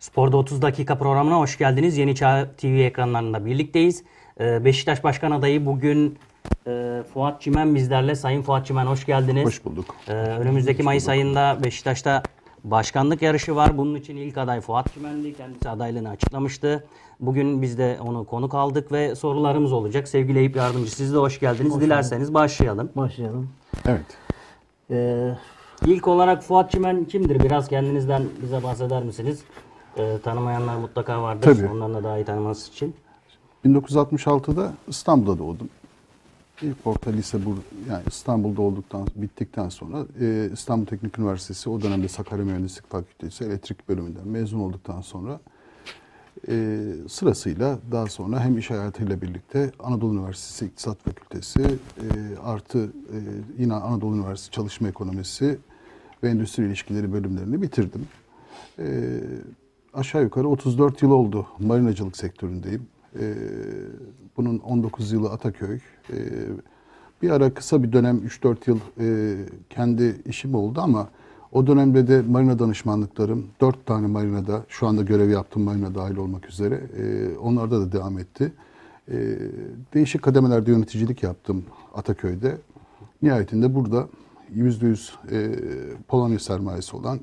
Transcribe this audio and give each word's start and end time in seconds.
Spor'da 0.00 0.36
30 0.36 0.62
dakika 0.62 0.98
programına 0.98 1.38
hoş 1.38 1.58
geldiniz. 1.58 1.98
Yeni 1.98 2.14
Çağ 2.14 2.48
TV 2.56 2.66
ekranlarında 2.66 3.46
birlikteyiz. 3.46 4.04
Ee, 4.40 4.64
Beşiktaş 4.64 5.04
Başkan 5.04 5.30
Adayı 5.30 5.66
bugün 5.66 6.18
e, 6.66 7.02
Fuat 7.14 7.40
Çimen 7.42 7.74
bizlerle. 7.74 8.14
Sayın 8.14 8.42
Fuat 8.42 8.66
Çimen 8.66 8.86
hoş 8.86 9.06
geldiniz. 9.06 9.46
Hoş 9.46 9.64
bulduk. 9.64 9.96
Ee, 10.08 10.12
önümüzdeki 10.12 10.82
Mayıs 10.82 11.08
ayında 11.08 11.58
Beşiktaş'ta 11.64 12.22
başkanlık 12.64 13.22
yarışı 13.22 13.56
var. 13.56 13.78
Bunun 13.78 13.94
için 13.94 14.16
ilk 14.16 14.38
aday 14.38 14.60
Fuat 14.60 14.94
Çimen'di. 14.94 15.34
Kendisi 15.34 15.68
adaylığını 15.68 16.08
açıklamıştı. 16.08 16.84
Bugün 17.20 17.62
biz 17.62 17.78
de 17.78 17.98
onu 18.00 18.24
konuk 18.24 18.54
aldık 18.54 18.92
ve 18.92 19.14
sorularımız 19.14 19.72
olacak. 19.72 20.08
Sevgili 20.08 20.38
Eyüp 20.38 20.56
Yardımcı 20.56 20.90
siz 20.90 21.14
de 21.14 21.18
hoş 21.18 21.40
geldiniz. 21.40 21.80
Dilerseniz 21.80 22.34
başlayalım. 22.34 22.90
Başlayalım. 22.96 23.50
Evet. 23.86 24.06
Ee, 24.90 25.30
İlk 25.86 26.08
olarak 26.08 26.42
Fuat 26.42 26.70
Çimen 26.70 27.04
kimdir? 27.04 27.40
Biraz 27.40 27.68
kendinizden 27.68 28.22
bize 28.42 28.62
bahseder 28.62 29.02
misiniz? 29.02 29.40
Ee, 30.00 30.18
tanımayanlar 30.22 30.76
mutlaka 30.76 31.22
vardır. 31.22 31.42
Tabii. 31.42 31.68
Onların 31.68 31.94
da 31.94 32.04
daha 32.04 32.18
iyi 32.18 32.24
tanıması 32.24 32.70
için. 32.70 32.94
1966'da 33.64 34.72
İstanbul'da 34.88 35.38
doğdum. 35.38 35.68
İlk 36.62 36.76
orta 36.84 37.10
lise 37.10 37.44
bur 37.44 37.56
yani 37.88 38.02
İstanbul'da 38.06 38.62
olduktan 38.62 39.06
bittikten 39.16 39.68
sonra 39.68 40.04
e, 40.20 40.50
İstanbul 40.52 40.86
Teknik 40.86 41.18
Üniversitesi 41.18 41.70
o 41.70 41.82
dönemde 41.82 42.08
Sakarya 42.08 42.44
Mühendislik 42.44 42.90
Fakültesi 42.90 43.44
elektrik 43.44 43.88
bölümünden 43.88 44.28
mezun 44.28 44.60
olduktan 44.60 45.00
sonra 45.00 45.40
e, 46.48 46.84
sırasıyla 47.08 47.78
daha 47.92 48.06
sonra 48.06 48.40
hem 48.40 48.58
iş 48.58 48.70
hayatıyla 48.70 49.22
birlikte 49.22 49.70
Anadolu 49.78 50.14
Üniversitesi 50.14 50.66
İktisat 50.66 50.98
Fakültesi 50.98 51.62
e, 51.62 52.06
artı 52.42 52.84
e, 52.84 53.18
yine 53.58 53.74
Anadolu 53.74 54.16
Üniversitesi 54.16 54.50
Çalışma 54.50 54.88
Ekonomisi 54.88 55.58
ve 56.22 56.28
Endüstri 56.28 56.66
İlişkileri 56.66 57.12
bölümlerini 57.12 57.62
bitirdim. 57.62 58.08
E, 58.78 59.20
aşağı 59.94 60.22
yukarı 60.22 60.48
34 60.48 61.02
yıl 61.02 61.10
oldu 61.10 61.46
marinacılık 61.58 62.16
sektöründeyim. 62.16 62.86
E, 63.20 63.34
bunun 64.36 64.58
19 64.58 65.12
yılı 65.12 65.30
Ataköy. 65.30 65.78
E, 66.10 66.16
bir 67.22 67.30
ara 67.30 67.54
kısa 67.54 67.82
bir 67.82 67.92
dönem 67.92 68.18
3-4 68.18 68.56
yıl 68.66 68.78
e, 69.00 69.36
kendi 69.70 70.16
işim 70.26 70.54
oldu 70.54 70.80
ama 70.80 71.08
o 71.52 71.66
dönemde 71.66 72.08
de 72.08 72.22
marina 72.22 72.58
danışmanlıklarım 72.58 73.46
4 73.60 73.86
tane 73.86 74.06
marinada 74.06 74.64
şu 74.68 74.86
anda 74.86 75.02
görev 75.02 75.30
yaptığım 75.30 75.62
marina 75.62 75.94
dahil 75.94 76.16
olmak 76.16 76.48
üzere 76.48 76.80
e, 76.96 77.36
onlarda 77.38 77.80
da 77.80 77.92
devam 77.92 78.18
etti. 78.18 78.52
E, 79.08 79.38
değişik 79.94 80.22
kademelerde 80.22 80.70
yöneticilik 80.70 81.22
yaptım 81.22 81.64
Ataköy'de. 81.94 82.58
Nihayetinde 83.22 83.74
burada 83.74 84.08
%100 84.54 85.10
e, 85.30 85.56
Polonya 86.08 86.38
sermayesi 86.38 86.96
olan 86.96 87.20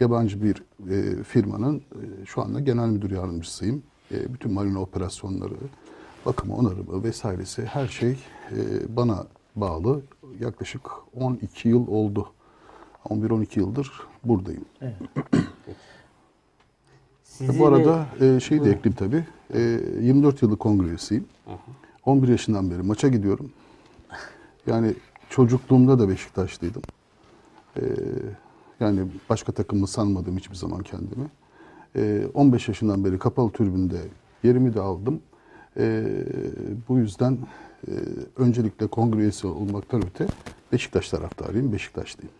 yabancı 0.00 0.42
bir 0.42 0.62
e, 0.90 1.22
firmanın 1.22 1.76
e, 1.78 2.26
şu 2.26 2.42
anda 2.42 2.60
genel 2.60 2.88
müdür 2.88 3.10
yardımcısıyım. 3.10 3.82
E, 4.12 4.34
bütün 4.34 4.52
marina 4.52 4.80
operasyonları, 4.80 5.54
bakımı, 6.26 6.56
onarımı 6.56 7.04
vesairesi 7.04 7.64
her 7.64 7.88
şey 7.88 8.10
e, 8.50 8.56
bana 8.96 9.26
bağlı. 9.56 10.02
Yaklaşık 10.40 10.80
12 11.14 11.68
yıl 11.68 11.86
oldu. 11.88 12.28
11-12 13.08 13.58
yıldır 13.58 13.92
buradayım. 14.24 14.64
Sizi 17.22 17.58
Bu 17.58 17.64
de- 17.64 17.68
arada 17.68 18.06
e, 18.20 18.40
şeyi 18.40 18.64
de 18.64 18.70
ekleyeyim 18.70 18.96
tabii. 18.98 19.24
E, 19.54 19.60
24 20.00 20.42
yıllık 20.42 20.60
kongre 20.60 20.86
üyesiyim. 20.86 21.24
11 22.04 22.28
yaşından 22.28 22.70
beri 22.70 22.82
maça 22.82 23.08
gidiyorum. 23.08 23.52
Yani 24.66 24.94
çocukluğumda 25.30 25.98
da 25.98 26.08
Beşiktaşlıydım. 26.08 26.82
E, 27.76 27.82
yani 28.80 29.00
başka 29.30 29.52
takımı 29.52 29.86
sanmadım 29.86 30.36
hiçbir 30.36 30.56
zaman 30.56 30.82
kendimi. 30.82 31.26
E, 31.96 32.26
15 32.34 32.68
yaşından 32.68 33.04
beri 33.04 33.18
kapalı 33.18 33.50
tribünde 33.52 33.96
yerimi 34.42 34.74
de 34.74 34.80
aldım. 34.80 35.20
E, 35.78 36.04
bu 36.88 36.98
yüzden 36.98 37.38
e, 37.88 37.90
öncelikle 38.36 38.86
kongre 38.86 39.20
üyesi 39.20 39.46
olmaktan 39.46 40.02
öte 40.06 40.26
Beşiktaş 40.72 41.08
taraftarıyım, 41.10 41.72
Beşiktaşlıyım. 41.72 42.32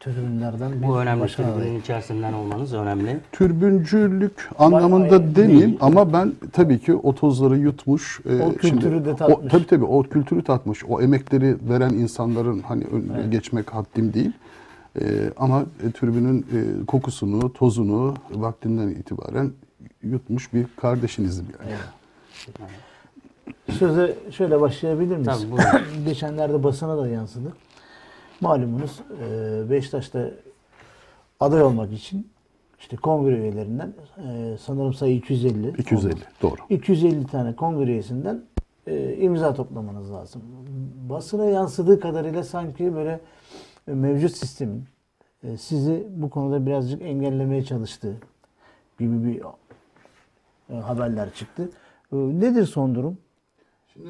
tribünlerden 0.00 0.72
bir 0.82 0.86
bu 0.88 0.98
önemli. 0.98 1.26
Tribünün 1.26 1.80
içerisinden 1.80 2.32
olmanız 2.32 2.74
önemli. 2.74 3.20
Türbüncülük 3.32 4.50
anlamında 4.58 5.10
Vay, 5.20 5.36
demeyeyim 5.36 5.60
değil. 5.68 5.78
ama 5.80 6.12
ben 6.12 6.32
tabii 6.52 6.78
ki 6.78 6.94
o 6.94 7.14
tozları 7.14 7.58
yutmuş. 7.58 8.20
e, 8.28 8.42
O 8.42 8.52
kültürü 8.54 9.04
de 9.04 9.12
o, 9.12 9.16
tatmış. 9.16 9.52
tabii 9.52 9.66
tabii 9.66 9.84
o 9.84 10.02
kültürü 10.02 10.44
tatmış. 10.44 10.84
O 10.88 11.00
emekleri 11.02 11.56
veren 11.68 11.90
insanların 11.90 12.58
hani 12.60 12.84
önüne 12.84 13.26
geçmek 13.30 13.74
haddim 13.74 14.12
değil. 14.14 14.32
E, 15.00 15.32
ama 15.36 15.64
e, 15.88 15.92
tribünün 15.92 16.38
e, 16.40 16.86
kokusunu, 16.86 17.52
tozunu 17.52 18.14
vaktinden 18.30 18.88
itibaren 18.88 19.52
yutmuş 20.02 20.52
bir 20.52 20.66
kardeşinizim 20.76 21.46
yani. 21.60 21.78
Söze 23.78 24.16
şöyle 24.30 24.60
başlayabilir 24.60 25.16
miyiz? 25.16 25.26
Tabii, 25.26 25.50
buyurun. 25.50 26.04
Geçenlerde 26.04 26.62
basına 26.62 26.98
da 26.98 27.08
yansıdı. 27.08 27.52
Malumunuz 28.40 29.00
e, 29.20 29.70
Beşiktaş'ta 29.70 30.30
aday 31.40 31.62
olmak 31.62 31.92
için 31.92 32.28
işte 32.78 32.96
kongre 32.96 33.38
üyelerinden 33.38 33.94
e, 34.18 34.56
sanırım 34.60 34.94
sayı 34.94 35.16
250. 35.16 35.68
250 35.68 36.12
oldu. 36.12 36.20
doğru. 36.42 36.56
250 36.70 37.26
tane 37.26 37.56
kongre 37.56 37.90
üyesinden 37.90 38.42
e, 38.86 39.16
imza 39.16 39.54
toplamanız 39.54 40.12
lazım. 40.12 40.42
Basına 41.08 41.44
yansıdığı 41.44 42.00
kadarıyla 42.00 42.44
sanki 42.44 42.94
böyle 42.94 43.20
mevcut 43.86 44.36
sistemin 44.36 44.84
e, 45.42 45.56
sizi 45.56 46.06
bu 46.10 46.30
konuda 46.30 46.66
birazcık 46.66 47.02
engellemeye 47.02 47.64
çalıştığı 47.64 48.16
gibi 48.98 49.24
bir 49.24 49.42
e, 50.70 50.80
haberler 50.80 51.34
çıktı. 51.34 51.70
E, 52.12 52.16
nedir 52.16 52.66
son 52.66 52.94
durum? 52.94 53.18
Şimdi 53.92 54.08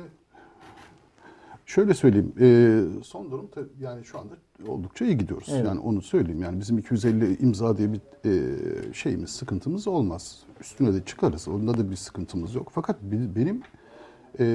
şöyle 1.66 1.94
söyleyeyim. 1.94 2.32
e, 2.40 3.02
son 3.02 3.30
durum 3.30 3.48
tabii 3.54 3.68
yani 3.80 4.04
şu 4.04 4.18
anda 4.18 4.34
oldukça 4.68 5.04
iyi 5.04 5.18
gidiyoruz. 5.18 5.48
Evet. 5.50 5.66
Yani 5.66 5.80
onu 5.80 6.02
söyleyeyim. 6.02 6.42
Yani 6.42 6.60
bizim 6.60 6.78
250 6.78 7.36
imza 7.36 7.76
diye 7.76 7.92
bir 7.92 8.00
e, 8.24 8.92
şeyimiz, 8.92 9.30
sıkıntımız 9.30 9.88
olmaz. 9.88 10.42
Üstüne 10.60 10.94
de 10.94 11.04
çıkarız. 11.04 11.48
Onda 11.48 11.78
da 11.78 11.90
bir 11.90 11.96
sıkıntımız 11.96 12.54
yok. 12.54 12.70
Fakat 12.74 13.02
benim 13.36 13.62
e, 14.40 14.46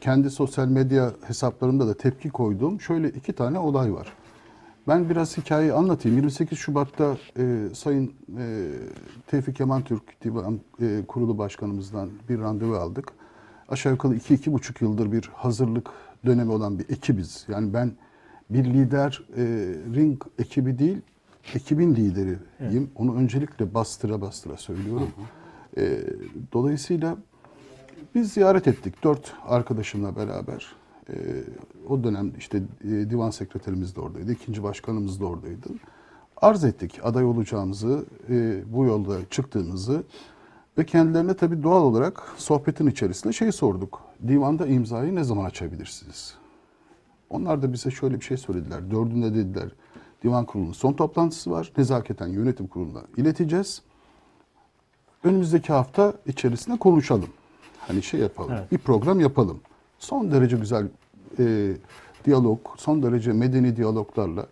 kendi 0.00 0.30
sosyal 0.30 0.68
medya 0.68 1.12
hesaplarımda 1.26 1.88
da 1.88 1.94
tepki 1.96 2.30
koyduğum 2.30 2.80
şöyle 2.80 3.08
iki 3.08 3.32
tane 3.32 3.58
olay 3.58 3.92
var. 3.94 4.12
Ben 4.88 5.10
biraz 5.10 5.36
hikayeyi 5.36 5.72
anlatayım. 5.72 6.16
28 6.16 6.58
Şubat'ta 6.58 7.16
e, 7.38 7.68
Sayın 7.74 8.12
e, 8.38 8.68
Tevfik 9.26 9.56
Kemal 9.56 9.80
Türk 9.80 10.24
Divan 10.24 10.60
e, 10.80 11.00
Kurulu 11.08 11.38
Başkanımızdan 11.38 12.10
bir 12.28 12.38
randevu 12.38 12.74
aldık. 12.74 13.12
Aşağı 13.68 13.92
yukarı 13.92 14.14
2-2,5 14.14 14.84
yıldır 14.84 15.12
bir 15.12 15.30
hazırlık 15.34 15.90
dönemi 16.26 16.52
olan 16.52 16.78
bir 16.78 16.84
ekibiz. 16.90 17.44
Yani 17.48 17.72
ben 17.72 17.92
bir 18.50 18.64
lider 18.64 19.22
e, 19.36 19.44
ring 19.94 20.22
ekibi 20.38 20.78
değil, 20.78 20.98
ekibin 21.54 21.94
lideriyim. 21.96 22.90
Onu 22.96 23.16
öncelikle 23.16 23.74
bastıra 23.74 24.20
bastıra 24.20 24.56
söylüyorum. 24.56 25.08
E, 25.76 26.00
dolayısıyla 26.52 27.16
biz 28.14 28.32
ziyaret 28.32 28.68
ettik 28.68 29.04
dört 29.04 29.32
arkadaşımla 29.46 30.16
beraber. 30.16 30.72
Ee, 31.10 31.14
o 31.88 32.04
dönem 32.04 32.32
işte 32.38 32.62
e, 32.84 32.88
divan 32.88 33.30
sekreterimiz 33.30 33.96
de 33.96 34.00
oradaydı, 34.00 34.32
ikinci 34.32 34.62
başkanımız 34.62 35.20
da 35.20 35.26
oradaydı. 35.26 35.68
Arz 36.36 36.64
ettik 36.64 37.00
aday 37.02 37.24
olacağımızı, 37.24 38.04
e, 38.30 38.62
bu 38.72 38.84
yolda 38.84 39.16
çıktığımızı 39.30 40.02
ve 40.78 40.86
kendilerine 40.86 41.34
tabii 41.34 41.62
doğal 41.62 41.82
olarak 41.82 42.22
sohbetin 42.36 42.86
içerisinde 42.86 43.32
şey 43.32 43.52
sorduk. 43.52 44.00
Divanda 44.28 44.66
imzayı 44.66 45.14
ne 45.14 45.24
zaman 45.24 45.44
açabilirsiniz? 45.44 46.34
Onlar 47.30 47.62
da 47.62 47.72
bize 47.72 47.90
şöyle 47.90 48.20
bir 48.20 48.24
şey 48.24 48.36
söylediler. 48.36 48.90
Dördünde 48.90 49.34
dediler 49.34 49.68
divan 50.22 50.44
kurulunun 50.44 50.72
son 50.72 50.92
toplantısı 50.92 51.50
var. 51.50 51.72
Nezaketen 51.78 52.26
yönetim 52.26 52.66
kuruluna 52.66 53.02
ileteceğiz 53.16 53.82
önümüzdeki 55.24 55.72
hafta 55.72 56.14
içerisinde 56.26 56.78
konuşalım. 56.78 57.28
Hani 57.88 58.02
şey 58.02 58.20
yapalım, 58.20 58.52
Evet. 58.52 58.72
bir 58.72 58.78
program 58.78 59.20
yapalım. 59.20 59.60
Son 59.98 60.30
derece 60.32 60.56
güzel 60.56 60.86
e, 61.38 61.72
diyalog, 62.24 62.58
son 62.76 63.02
derece 63.02 63.32
medeni 63.32 63.76
diyaloglarla 63.76 64.46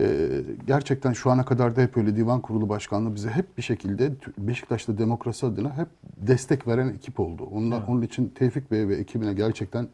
e, 0.00 0.28
gerçekten 0.66 1.12
şu 1.12 1.30
ana 1.30 1.44
kadar 1.44 1.76
da 1.76 1.80
hep 1.80 1.96
öyle 1.96 2.16
divan 2.16 2.40
kurulu 2.40 2.68
başkanlığı 2.68 3.14
bize 3.14 3.30
hep 3.30 3.58
bir 3.58 3.62
şekilde 3.62 4.12
Beşiktaş'ta 4.38 4.98
demokrasi 4.98 5.46
adına 5.46 5.76
hep 5.76 5.88
destek 6.16 6.68
veren 6.68 6.88
ekip 6.88 7.20
oldu. 7.20 7.48
Onlar, 7.52 7.82
Onun 7.88 8.02
için 8.02 8.28
Tevfik 8.28 8.70
Bey 8.70 8.88
ve 8.88 8.94
ekibine 8.94 9.34
gerçekten 9.34 9.88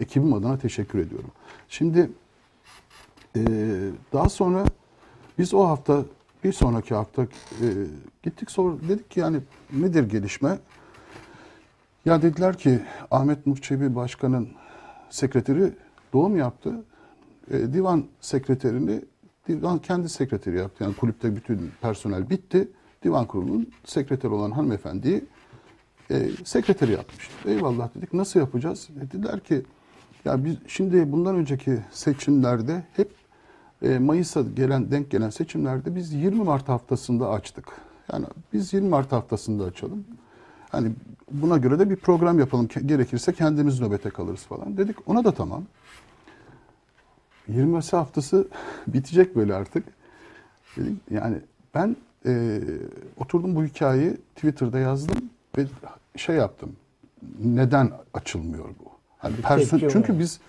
ekibim 0.00 0.34
adına 0.34 0.58
teşekkür 0.58 0.98
ediyorum. 0.98 1.30
Şimdi 1.68 2.10
ee, 3.36 3.40
daha 4.12 4.28
sonra 4.28 4.64
biz 5.38 5.54
o 5.54 5.66
hafta 5.66 6.04
bir 6.44 6.52
sonraki 6.52 6.94
hafta 6.94 7.22
e, 7.22 7.66
gittik 8.22 8.50
sor 8.50 8.74
dedik 8.88 9.10
ki 9.10 9.20
yani 9.20 9.38
nedir 9.72 10.08
gelişme? 10.08 10.58
Ya 12.06 12.22
dediler 12.22 12.58
ki 12.58 12.80
Ahmet 13.10 13.46
Nur 13.46 13.56
Çebi 13.56 13.94
Başkan'ın 13.94 14.48
sekreteri 15.10 15.72
doğum 16.12 16.36
yaptı. 16.36 16.74
E, 17.50 17.72
divan 17.72 18.04
sekreterini 18.20 19.00
divan 19.48 19.78
kendi 19.78 20.08
sekreteri 20.08 20.56
yaptı. 20.56 20.84
Yani 20.84 20.96
kulüpte 20.96 21.36
bütün 21.36 21.72
personel 21.82 22.30
bitti. 22.30 22.68
divan 23.04 23.26
kurulunun 23.26 23.70
sekreteri 23.84 24.32
olan 24.32 24.50
hanımefendiyi 24.50 25.24
e, 26.10 26.28
sekreteri 26.44 26.92
yapmıştı. 26.92 27.32
Eyvallah 27.46 27.94
dedik 27.94 28.12
nasıl 28.12 28.40
yapacağız? 28.40 28.88
E, 28.96 29.00
dediler 29.00 29.40
ki 29.40 29.62
ya 30.24 30.44
biz 30.44 30.56
şimdi 30.66 31.12
bundan 31.12 31.36
önceki 31.36 31.78
seçimlerde 31.90 32.84
hep 32.92 33.10
e, 33.82 33.98
Mayıs'a 33.98 34.42
gelen 34.42 34.90
denk 34.90 35.10
gelen 35.10 35.30
seçimlerde 35.30 35.94
biz 35.94 36.12
20 36.12 36.44
Mart 36.44 36.68
haftasında 36.68 37.30
açtık. 37.30 37.64
Yani 38.12 38.26
biz 38.52 38.72
20 38.72 38.88
Mart 38.88 39.12
haftasında 39.12 39.64
açalım. 39.64 40.04
Hani 40.70 40.92
buna 41.30 41.56
göre 41.56 41.78
de 41.78 41.90
bir 41.90 41.96
program 41.96 42.38
yapalım. 42.38 42.68
Gerekirse 42.86 43.32
kendimiz 43.32 43.80
nöbete 43.80 44.10
kalırız 44.10 44.42
falan. 44.42 44.76
Dedik 44.76 44.96
ona 45.08 45.24
da 45.24 45.32
tamam. 45.32 45.64
20 47.48 47.80
haftası 47.90 48.48
bitecek 48.86 49.36
böyle 49.36 49.54
artık. 49.54 49.84
Dedim, 50.76 51.00
yani 51.10 51.36
ben 51.74 51.96
e, 52.26 52.60
oturdum 53.20 53.56
bu 53.56 53.64
hikayeyi 53.64 54.16
Twitter'da 54.34 54.78
yazdım 54.78 55.30
ve 55.58 55.66
şey 56.16 56.36
yaptım. 56.36 56.76
Neden 57.44 57.90
açılmıyor 58.14 58.64
bu? 58.64 58.90
Hani 59.18 59.36
perso- 59.36 59.70
tepki 59.70 59.88
çünkü 59.92 60.18
biz 60.18 60.40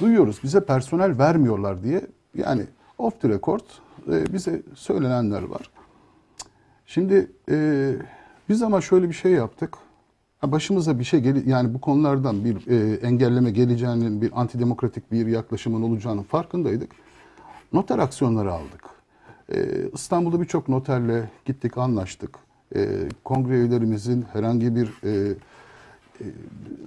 duyuyoruz 0.00 0.40
bize 0.42 0.64
personel 0.64 1.18
vermiyorlar 1.18 1.82
diye 1.82 2.06
yani 2.34 2.66
off 2.98 3.20
the 3.20 3.28
record 3.28 3.64
e, 4.12 4.32
bize 4.32 4.62
söylenenler 4.74 5.42
var. 5.42 5.70
Şimdi 6.86 7.30
e, 7.50 7.94
biz 8.48 8.62
ama 8.62 8.80
şöyle 8.80 9.08
bir 9.08 9.14
şey 9.14 9.32
yaptık. 9.32 9.78
Başımıza 10.42 10.98
bir 10.98 11.04
şey 11.04 11.20
gel 11.20 11.46
yani 11.46 11.74
bu 11.74 11.80
konulardan 11.80 12.44
bir 12.44 12.66
e, 12.66 12.94
engelleme 12.94 13.50
geleceğinin, 13.50 14.22
bir 14.22 14.40
antidemokratik 14.40 15.12
bir 15.12 15.26
yaklaşımın 15.26 15.82
olacağının 15.82 16.22
farkındaydık. 16.22 16.90
Noter 17.72 17.98
aksiyonları 17.98 18.52
aldık. 18.52 18.84
E, 19.54 19.88
İstanbul'da 19.94 20.40
birçok 20.40 20.68
noterle 20.68 21.30
gittik, 21.44 21.78
anlaştık. 21.78 22.38
E, 22.74 22.88
kongre 23.24 23.54
üyelerimizin 23.54 24.24
herhangi 24.32 24.76
bir 24.76 24.92
e, 25.04 25.34
e, 26.20 26.24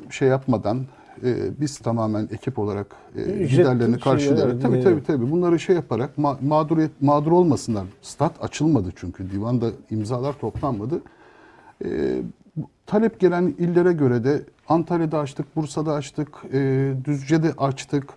şey 0.09 0.27
yapmadan 0.27 0.85
e, 1.23 1.61
biz 1.61 1.77
tamamen 1.77 2.29
ekip 2.31 2.59
olarak 2.59 2.95
e, 3.15 3.21
giderlerini 3.45 3.93
şey, 3.93 4.03
karşılayarak 4.03 4.53
evet, 4.53 4.63
tabii 4.63 4.83
tabii 4.83 5.03
tabii 5.03 5.31
bunları 5.31 5.59
şey 5.59 5.75
yaparak 5.75 6.17
ma- 6.17 6.47
mağduriyet 6.47 7.01
mağdur 7.01 7.31
olmasınlar. 7.31 7.85
Stat 8.01 8.43
açılmadı 8.43 8.89
çünkü 8.95 9.31
divanda 9.31 9.69
imzalar 9.89 10.33
toplanmadı. 10.39 11.01
E, 11.85 12.21
talep 12.85 13.19
gelen 13.19 13.55
illere 13.59 13.93
göre 13.93 14.23
de 14.23 14.43
Antalya'da 14.69 15.19
açtık, 15.19 15.55
Bursa'da 15.55 15.93
açtık, 15.93 16.29
e, 16.53 16.91
Düzce'de 17.05 17.53
açtık. 17.57 18.09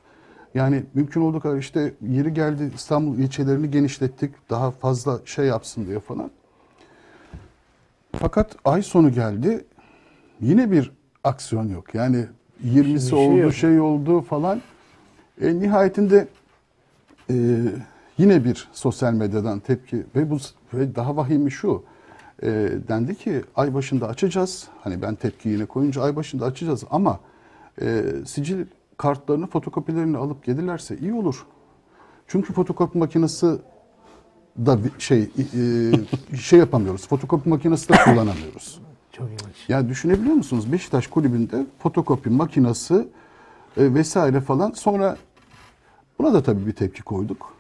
Yani 0.55 0.85
mümkün 0.95 1.21
olduğu 1.21 1.41
kadar 1.41 1.57
işte 1.57 1.95
yeri 2.09 2.35
geldi 2.35 2.71
İstanbul 2.75 3.19
ilçelerini 3.19 3.71
genişlettik. 3.71 4.35
Daha 4.51 4.71
fazla 4.71 5.19
şey 5.25 5.47
yapsın 5.47 5.87
diye 5.87 6.01
falan. 6.01 6.31
Fakat 8.13 8.57
ay 8.65 8.83
sonu 8.83 9.13
geldi. 9.13 9.65
Yine 10.41 10.71
bir 10.71 10.93
aksiyon 11.25 11.69
yok. 11.69 11.95
Yani 11.95 12.27
20'si 12.67 13.11
şey 13.11 13.19
oldu, 13.19 13.37
yok. 13.37 13.55
şey 13.55 13.81
oldu 13.81 14.21
falan. 14.21 14.63
E, 15.41 15.59
nihayetinde 15.59 16.29
e, 17.31 17.35
yine 18.19 18.45
bir 18.45 18.69
sosyal 18.73 19.13
medyadan 19.13 19.61
tepki 19.61 20.05
ve 20.17 20.31
bu 20.31 20.39
ve 20.75 20.95
daha 20.95 21.17
vahimi 21.17 21.51
şu. 21.51 21.83
E, 22.43 22.70
dendi 22.88 23.14
ki 23.14 23.43
ay 23.56 23.75
başında 23.75 24.08
açacağız. 24.08 24.69
Hani 24.81 25.02
ben 25.02 25.14
tepki 25.14 25.49
yine 25.49 25.67
koyunca 25.67 26.02
ay 26.02 26.17
başında 26.17 26.44
açacağız 26.44 26.85
ama 26.90 27.20
e, 27.82 28.02
sicil 28.26 28.67
kartlarını, 28.96 29.46
fotokopilerini 29.46 30.17
alıp 30.17 30.44
gelirlerse 30.44 30.96
iyi 30.96 31.12
olur. 31.12 31.46
Çünkü 32.26 32.52
fotokopi 32.52 32.99
makinesi 32.99 33.58
da 34.67 34.79
şey 34.99 35.23
e, 35.23 36.37
şey 36.37 36.58
yapamıyoruz. 36.58 37.08
Fotokopi 37.08 37.49
makinesi 37.49 37.88
de 37.88 37.96
kullanamıyoruz. 38.05 38.81
Çok 39.12 39.26
ilginç. 39.26 39.69
Ya 39.69 39.88
düşünebiliyor 39.88 40.35
musunuz? 40.35 40.73
Beşiktaş 40.73 41.06
kulübünde 41.06 41.67
fotokopi 41.79 42.31
makinesi 42.31 43.08
e, 43.76 43.94
vesaire 43.94 44.40
falan. 44.40 44.70
Sonra 44.70 45.17
buna 46.19 46.35
da 46.35 46.43
tabii 46.43 46.67
bir 46.67 46.73
tepki 46.73 47.02
koyduk. 47.02 47.55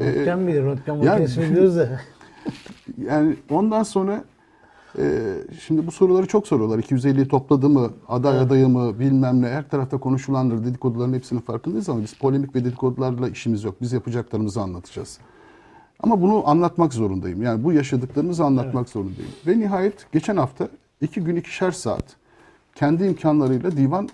Röntgen 0.00 0.46
bilir, 0.46 0.62
röntgen 0.62 0.94
yani- 0.94 1.08
makinesini 1.08 1.50
biliyoruz 1.50 1.76
da. 1.76 2.00
Yani 2.98 3.36
ondan 3.50 3.82
sonra 3.82 4.24
e, 4.98 5.34
şimdi 5.60 5.86
bu 5.86 5.90
soruları 5.90 6.26
çok 6.26 6.46
soruyorlar. 6.46 6.78
250'yi 6.78 7.28
topladı 7.28 7.68
mı, 7.68 7.90
aday 8.08 8.38
adayı 8.38 8.68
mı 8.68 8.98
bilmem 8.98 9.42
ne. 9.42 9.48
Her 9.48 9.68
tarafta 9.68 9.98
konuşulandır, 9.98 10.64
dedikoduların 10.64 11.12
hepsinin 11.12 11.40
farkındayız 11.40 11.88
ama 11.88 12.02
biz 12.02 12.14
polemik 12.14 12.54
ve 12.54 12.64
dedikodularla 12.64 13.28
işimiz 13.28 13.64
yok. 13.64 13.74
Biz 13.80 13.92
yapacaklarımızı 13.92 14.60
anlatacağız. 14.60 15.18
Ama 16.00 16.20
bunu 16.22 16.48
anlatmak 16.48 16.94
zorundayım. 16.94 17.42
Yani 17.42 17.64
bu 17.64 17.72
yaşadıklarımızı 17.72 18.44
anlatmak 18.44 18.88
zorundayım. 18.88 19.30
Ve 19.46 19.58
nihayet 19.58 20.12
geçen 20.12 20.36
hafta 20.36 20.68
iki 21.00 21.20
gün 21.20 21.36
ikişer 21.36 21.70
saat 21.70 22.04
kendi 22.74 23.04
imkanlarıyla 23.04 23.76
divan 23.76 24.08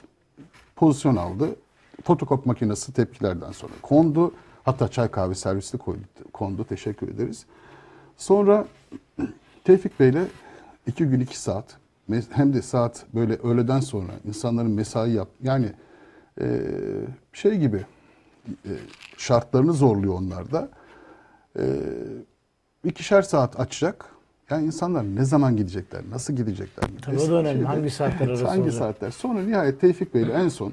pozisyon 0.77 1.17
aldı. 1.17 1.57
Fotokopi 2.05 2.49
makinesi 2.49 2.93
tepkilerden 2.93 3.53
sonra 3.53 3.73
kondu. 3.83 4.33
Hatta 4.65 4.89
çay 4.89 5.09
kahve 5.09 5.35
servisi 5.35 5.79
koydu, 5.79 6.01
kondu. 6.33 6.65
Teşekkür 6.65 7.09
ederiz. 7.09 7.47
Sonra 8.21 8.67
Tevfik 9.65 10.01
Bey'le 10.01 10.27
iki 10.87 11.05
gün 11.05 11.21
iki 11.21 11.39
saat 11.41 11.77
hem 12.31 12.55
de 12.55 12.63
saat 12.63 13.07
böyle 13.15 13.35
öğleden 13.37 13.81
sonra 13.81 14.13
insanların 14.25 14.71
mesai 14.71 15.13
yap 15.13 15.29
yani 15.43 15.73
e, 16.41 16.47
şey 17.33 17.59
gibi 17.59 17.85
e, 18.49 18.73
şartlarını 19.17 19.73
zorluyor 19.73 20.15
onlar 20.15 20.53
da. 20.53 20.69
E, 21.59 21.65
ikişer 22.85 23.23
saat 23.23 23.61
açacak. 23.61 24.05
Yani 24.51 24.67
insanlar 24.67 25.05
ne 25.05 25.25
zaman 25.25 25.57
gidecekler, 25.57 26.03
nasıl 26.11 26.35
gidecekler? 26.35 26.91
Tabii 27.03 27.19
o 27.19 27.29
da 27.29 27.35
önemli. 27.35 27.65
Hangi 27.65 27.91
saatler 27.91 28.29
arası 28.29 28.45
Hangi 28.49 28.63
olacak? 28.63 28.79
saatler? 28.79 29.11
Sonra 29.11 29.43
nihayet 29.43 29.81
Tevfik 29.81 30.15
Bey'le 30.15 30.31
en 30.31 30.49
son 30.49 30.73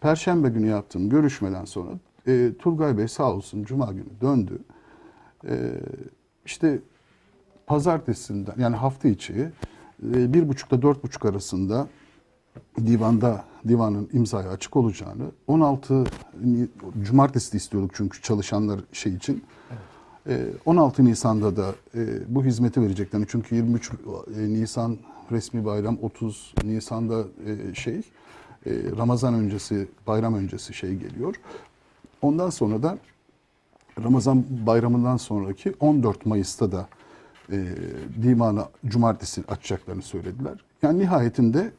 Perşembe 0.00 0.48
günü 0.48 0.66
yaptığım 0.66 1.10
görüşmeden 1.10 1.64
sonra 1.64 1.90
e, 2.26 2.50
Turgay 2.58 2.98
Bey 2.98 3.08
sağ 3.08 3.32
olsun 3.32 3.64
Cuma 3.64 3.92
günü 3.92 4.20
döndü. 4.20 4.58
E, 5.48 5.70
işte 6.46 6.78
pazartesinden 7.66 8.54
yani 8.58 8.76
hafta 8.76 9.08
içi 9.08 9.32
e, 10.14 10.32
bir 10.32 10.48
buçukta 10.48 10.82
dört 10.82 11.04
buçuk 11.04 11.24
arasında 11.24 11.88
divanda 12.76 13.44
divanın 13.68 14.08
imzaya 14.12 14.50
açık 14.50 14.76
olacağını 14.76 15.24
16 15.46 16.04
Ni- 16.44 16.68
cumartesi 17.02 17.52
de 17.52 17.56
istiyorduk 17.56 17.90
çünkü 17.94 18.22
çalışanlar 18.22 18.80
şey 18.92 19.14
için. 19.14 19.44
E, 20.28 20.46
16 20.66 21.04
Nisan'da 21.04 21.56
da 21.56 21.74
e, 21.94 22.34
bu 22.34 22.44
hizmeti 22.44 22.82
vereceklerini 22.82 23.26
çünkü 23.28 23.54
23 23.54 23.90
e, 23.90 23.94
Nisan 24.36 24.98
resmi 25.32 25.64
bayram 25.64 25.98
30 26.02 26.54
Nisan'da 26.64 27.24
e, 27.46 27.74
şey 27.74 27.96
e, 28.66 28.70
Ramazan 28.96 29.34
öncesi 29.34 29.88
bayram 30.06 30.34
öncesi 30.34 30.74
şey 30.74 30.94
geliyor. 30.94 31.34
Ondan 32.22 32.50
sonra 32.50 32.82
da 32.82 32.98
Ramazan 34.04 34.44
bayramından 34.66 35.16
sonraki 35.16 35.74
14 35.80 36.26
Mayıs'ta 36.26 36.72
da 36.72 36.88
e, 37.52 37.64
divanı 38.22 38.64
cumartesi 38.86 39.42
açacaklarını 39.48 40.02
söylediler. 40.02 40.64
Yani 40.82 40.98
nihayetinde 40.98 41.70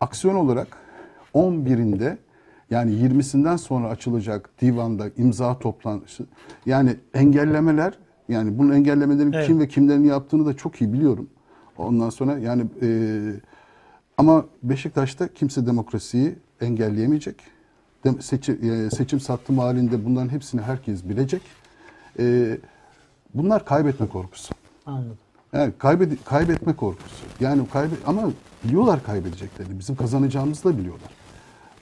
aksiyon 0.00 0.34
olarak 0.34 0.68
11'inde 1.34 2.16
yani 2.70 2.92
20'sinden 2.92 3.56
sonra 3.56 3.88
açılacak 3.88 4.50
divanda 4.60 5.10
imza 5.16 5.58
toplantısı 5.58 6.24
yani 6.66 6.96
engellemeler 7.14 7.98
yani 8.28 8.58
bunun 8.58 8.72
engellemelerin 8.72 9.32
Evet. 9.32 9.46
kim 9.46 9.60
ve 9.60 9.68
kimlerin 9.68 10.04
yaptığını 10.04 10.46
da 10.46 10.56
çok 10.56 10.80
iyi 10.80 10.92
biliyorum. 10.92 11.28
Ondan 11.78 12.10
sonra 12.10 12.38
yani 12.38 12.66
e, 12.82 12.88
ama 14.18 14.44
Beşiktaş'ta 14.62 15.28
kimse 15.28 15.66
demokrasiyi 15.66 16.34
engelleyemeyecek. 16.60 17.36
Seçim, 18.20 18.70
e, 18.86 18.90
seçim 18.90 19.20
sattım 19.20 19.58
halinde 19.58 20.04
bunların 20.04 20.28
hepsini 20.28 20.60
herkes 20.60 21.04
bilecek. 21.08 21.42
E, 22.18 22.56
bunlar 23.34 23.64
kaybetme 23.64 24.06
korkusu. 24.08 24.54
Anladım. 24.86 25.18
Yani 25.52 25.72
kaybed- 25.78 26.16
kaybetme 26.24 26.72
korkusu. 26.76 27.24
Yani 27.40 27.68
kaybe 27.72 27.94
ama 28.06 28.22
biliyorlar 28.64 29.02
kaybedeceklerini. 29.02 29.78
Bizim 29.78 29.96
kazanacağımızı 29.96 30.64
da 30.64 30.78
biliyorlar. 30.78 31.10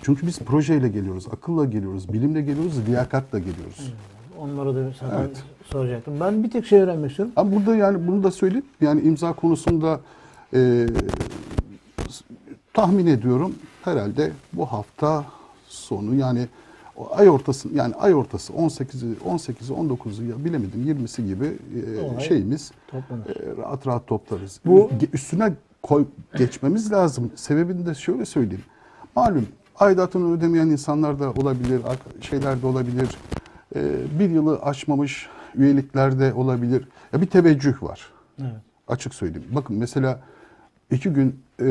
Çünkü 0.03 0.27
biz 0.27 0.39
projeyle 0.39 0.89
geliyoruz, 0.89 1.27
akılla 1.33 1.65
geliyoruz, 1.65 2.12
bilimle 2.12 2.43
geliyoruz, 2.43 2.87
liyakatla 2.89 3.39
geliyoruz. 3.39 3.93
Onlara 4.39 4.75
da 4.75 4.91
zaten 5.00 5.19
Evet. 5.19 5.43
soracaktım. 5.65 6.21
Ben 6.21 6.45
bir 6.45 6.50
tek 6.50 6.67
şey 6.67 6.81
öğrenmek 6.81 7.11
istiyorum. 7.11 7.33
Ama 7.37 7.53
burada 7.53 7.77
yani 7.77 8.07
bunu 8.07 8.23
da 8.23 8.31
söyleyeyim. 8.31 8.67
Yani 8.81 9.00
imza 9.00 9.33
konusunda 9.33 10.00
e, 10.55 10.87
tahmin 12.75 13.07
ediyorum 13.07 13.55
herhalde 13.83 14.33
bu 14.53 14.67
hafta 14.67 15.25
sonu 15.90 16.14
yani 16.14 16.49
o 16.97 17.09
ay 17.12 17.30
ortası 17.30 17.68
yani 17.75 17.94
ay 17.94 18.14
ortası 18.14 18.52
18'i 18.52 19.14
18'i 19.28 19.75
19'u 19.75 20.25
ya 20.25 20.44
bilemedim 20.44 20.80
20'si 20.87 21.26
gibi 21.26 21.44
e, 21.47 22.00
Olay 22.00 22.20
şeyimiz 22.25 22.73
toplanır. 22.88 23.26
e, 23.26 23.56
rahat 23.56 23.87
rahat 23.87 24.06
toplarız. 24.06 24.61
Bu- 24.66 24.90
Ge- 25.00 25.12
üstüne 25.12 25.52
koy 25.82 26.04
geçmemiz 26.37 26.92
lazım. 26.92 27.30
Sebebini 27.37 27.87
de 27.87 27.94
şöyle 27.94 28.25
söyleyeyim. 28.26 28.64
Malum 29.16 29.47
aidatını 29.78 30.32
ödemeyen 30.37 30.66
insanlar 30.66 31.20
da 31.20 31.30
olabilir, 31.32 31.80
şeyler 32.20 32.62
de 32.62 32.66
olabilir. 32.66 33.09
E, 33.76 33.80
bir 34.18 34.30
yılı 34.30 34.59
aşmamış 34.62 35.28
üyelikler 35.54 36.18
de 36.18 36.32
olabilir. 36.35 36.88
Ya 37.12 37.20
bir 37.20 37.26
teveccüh 37.26 37.82
var. 37.82 38.00
Evet. 38.40 38.50
Açık 38.88 39.14
söyleyeyim. 39.14 39.49
Bakın 39.52 39.76
mesela 39.76 40.20
iki 40.90 41.11
gün 41.11 41.40
e, 41.62 41.66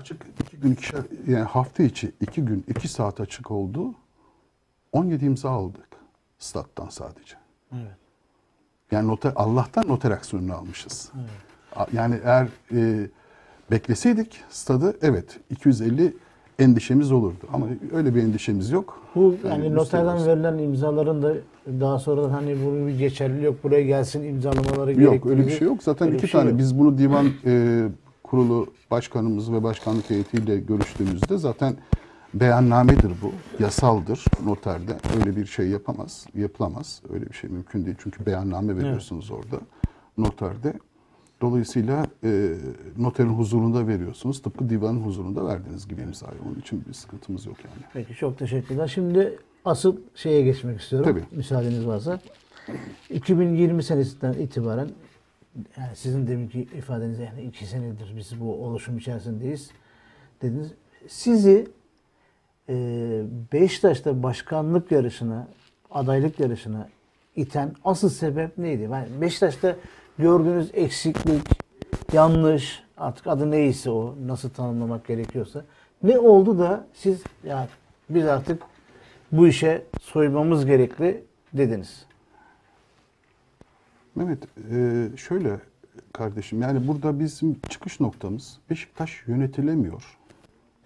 açık 0.00 0.26
iki 0.42 0.56
gün 0.56 0.72
ikişer, 0.72 1.00
yani 1.26 1.44
hafta 1.44 1.82
içi 1.82 2.12
iki 2.20 2.42
gün 2.44 2.64
iki 2.68 2.88
saat 2.88 3.20
açık 3.20 3.50
oldu. 3.50 3.94
17 4.92 5.24
imza 5.24 5.50
aldık 5.50 5.88
stat'tan 6.38 6.88
sadece. 6.88 7.34
Evet. 7.72 7.96
Yani 8.90 9.08
noter, 9.08 9.32
Allah'tan 9.36 9.88
noter 9.88 10.10
aksiyonunu 10.10 10.54
almışız. 10.54 11.12
A- 11.76 11.86
Yani 11.92 12.20
eğer 12.24 12.48
e, 12.74 13.08
bekleseydik 13.70 14.40
stadı 14.50 14.96
evet 15.02 15.38
250 15.50 16.14
endişemiz 16.58 17.12
olurdu. 17.12 17.44
Ama 17.52 17.66
öyle 17.92 18.14
bir 18.14 18.22
endişemiz 18.22 18.70
yok. 18.70 19.02
Bu 19.14 19.36
yani 19.44 19.64
Yani 19.64 19.74
noterden 19.74 20.26
verilen 20.26 20.58
imzaların 20.58 21.22
da 21.22 21.34
daha 21.80 21.98
sonra 21.98 22.32
hani 22.32 22.56
bunun 22.66 22.86
bir 22.88 22.98
geçerliliği 22.98 23.44
yok. 23.44 23.64
Buraya 23.64 23.82
gelsin 23.82 24.24
imzalamaları 24.24 24.90
Yok 24.92 24.98
gerektiği 25.12 25.28
öyle 25.30 25.46
bir 25.46 25.50
şey 25.50 25.66
yok. 25.68 25.82
Zaten 25.82 26.08
öyle 26.08 26.16
iki 26.16 26.28
şey 26.28 26.40
tane. 26.40 26.50
yok. 26.50 26.58
Biz 26.58 26.78
bunu 26.78 26.98
divan 26.98 27.26
e, 27.46 27.82
kurulu 28.26 28.66
başkanımız 28.90 29.52
ve 29.52 29.62
başkanlık 29.62 30.10
heyetiyle 30.10 30.58
görüştüğümüzde 30.58 31.38
zaten 31.38 31.76
beyannamedir 32.34 33.12
bu. 33.22 33.32
Yasaldır 33.62 34.24
noterde. 34.44 34.96
Öyle 35.18 35.36
bir 35.36 35.46
şey 35.46 35.68
yapamaz, 35.68 36.26
yapılamaz. 36.34 37.02
Öyle 37.12 37.26
bir 37.26 37.34
şey 37.34 37.50
mümkün 37.50 37.86
değil. 37.86 37.96
Çünkü 37.98 38.26
beyanname 38.26 38.76
veriyorsunuz 38.76 39.30
orada 39.30 39.60
noterde. 40.18 40.72
Dolayısıyla 41.40 42.06
e, 42.24 42.54
noterin 42.98 43.28
huzurunda 43.28 43.86
veriyorsunuz. 43.86 44.42
Tıpkı 44.42 44.68
divanın 44.70 45.00
huzurunda 45.00 45.46
verdiğiniz 45.46 45.88
gibi 45.88 46.02
imzayı. 46.02 46.38
Onun 46.46 46.60
için 46.60 46.84
bir 46.88 46.92
sıkıntımız 46.92 47.46
yok 47.46 47.56
yani. 47.64 47.84
Peki 47.92 48.14
çok 48.14 48.38
teşekkürler. 48.38 48.88
Şimdi 48.88 49.38
asıl 49.64 49.96
şeye 50.14 50.42
geçmek 50.42 50.80
istiyorum. 50.80 51.10
Tabii. 51.10 51.36
Müsaadeniz 51.36 51.86
varsa. 51.86 52.20
2020 53.10 53.82
senesinden 53.82 54.32
itibaren 54.32 54.88
yani 55.76 55.96
sizin 55.96 56.26
deminki 56.26 56.60
ifadenize 56.60 57.24
yani 57.24 57.42
iki 57.42 57.66
senedir 57.66 58.14
biz 58.16 58.40
bu 58.40 58.64
oluşum 58.64 58.98
içerisindeyiz 58.98 59.70
dediniz. 60.42 60.72
Sizi 61.08 61.68
e, 62.68 62.74
Beşiktaş'ta 63.52 64.22
başkanlık 64.22 64.92
yarışına, 64.92 65.48
adaylık 65.90 66.40
yarışına 66.40 66.88
iten 67.36 67.74
asıl 67.84 68.08
sebep 68.08 68.58
neydi? 68.58 68.82
Yani 68.82 69.08
Beşiktaş'ta 69.20 69.76
gördüğünüz 70.18 70.70
eksiklik, 70.74 71.42
yanlış, 72.12 72.82
artık 72.96 73.26
adı 73.26 73.50
neyse 73.50 73.90
o, 73.90 74.14
nasıl 74.26 74.50
tanımlamak 74.50 75.06
gerekiyorsa. 75.06 75.64
Ne 76.02 76.18
oldu 76.18 76.58
da 76.58 76.86
siz 76.94 77.22
ya 77.44 77.68
biz 78.10 78.26
artık 78.26 78.62
bu 79.32 79.48
işe 79.48 79.82
soymamız 80.00 80.66
gerekli 80.66 81.24
dediniz? 81.52 82.06
Mehmet 84.16 84.44
e, 84.70 85.08
şöyle 85.16 85.60
kardeşim 86.12 86.62
yani 86.62 86.88
burada 86.88 87.18
bizim 87.20 87.60
çıkış 87.68 88.00
noktamız 88.00 88.58
Beşiktaş 88.70 89.22
yönetilemiyor. 89.26 90.18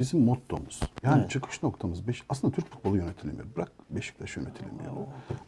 Bizim 0.00 0.20
mottomuz. 0.24 0.80
Yani 1.02 1.20
Evet. 1.20 1.30
çıkış 1.30 1.62
noktamız 1.62 2.08
Beş, 2.08 2.22
aslında 2.28 2.54
Türk 2.54 2.70
futbolu 2.70 2.96
yönetilemiyor. 2.96 3.46
Bırak 3.56 3.72
Beşiktaş 3.90 4.36
yönetilemiyor. 4.36 4.92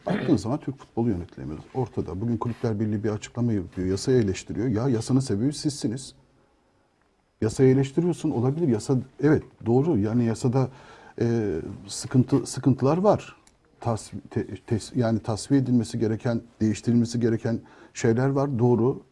Baktığın 0.07 0.37
zaman 0.37 0.59
Türk 0.61 0.79
futbolu 0.79 1.09
yönetilemiyor. 1.09 1.59
Ortada. 1.75 2.21
Bugün 2.21 2.37
Kulüpler 2.37 2.81
Birliği 2.81 3.05
bir 3.05 3.09
açıklama 3.11 3.53
yapıyor. 3.53 3.89
Yasayı 3.89 4.23
eleştiriyor. 4.23 4.67
Ya 4.69 4.89
yasanın 4.89 5.21
sebebi 5.21 5.53
sizsiniz. 5.53 6.15
Yasayı 7.41 7.75
eleştiriyorsun 7.75 8.31
olabilir. 8.31 8.69
Yasa 8.69 8.97
evet 9.23 9.43
doğru. 9.67 9.99
Yani 9.99 10.25
yasada 10.25 10.69
e, 11.21 11.57
sıkıntı 11.87 12.47
sıkıntılar 12.47 12.99
var. 12.99 13.37
Tas, 13.83 14.11
te- 14.31 14.47
tes- 14.69 14.99
yani 14.99 15.19
tasfiye 15.19 15.61
edilmesi 15.61 15.99
gereken, 15.99 16.41
değiştirilmesi 16.61 17.21
gereken 17.21 17.61
şeyler 17.95 18.29
var. 18.29 18.59
Doğru. 18.59 19.03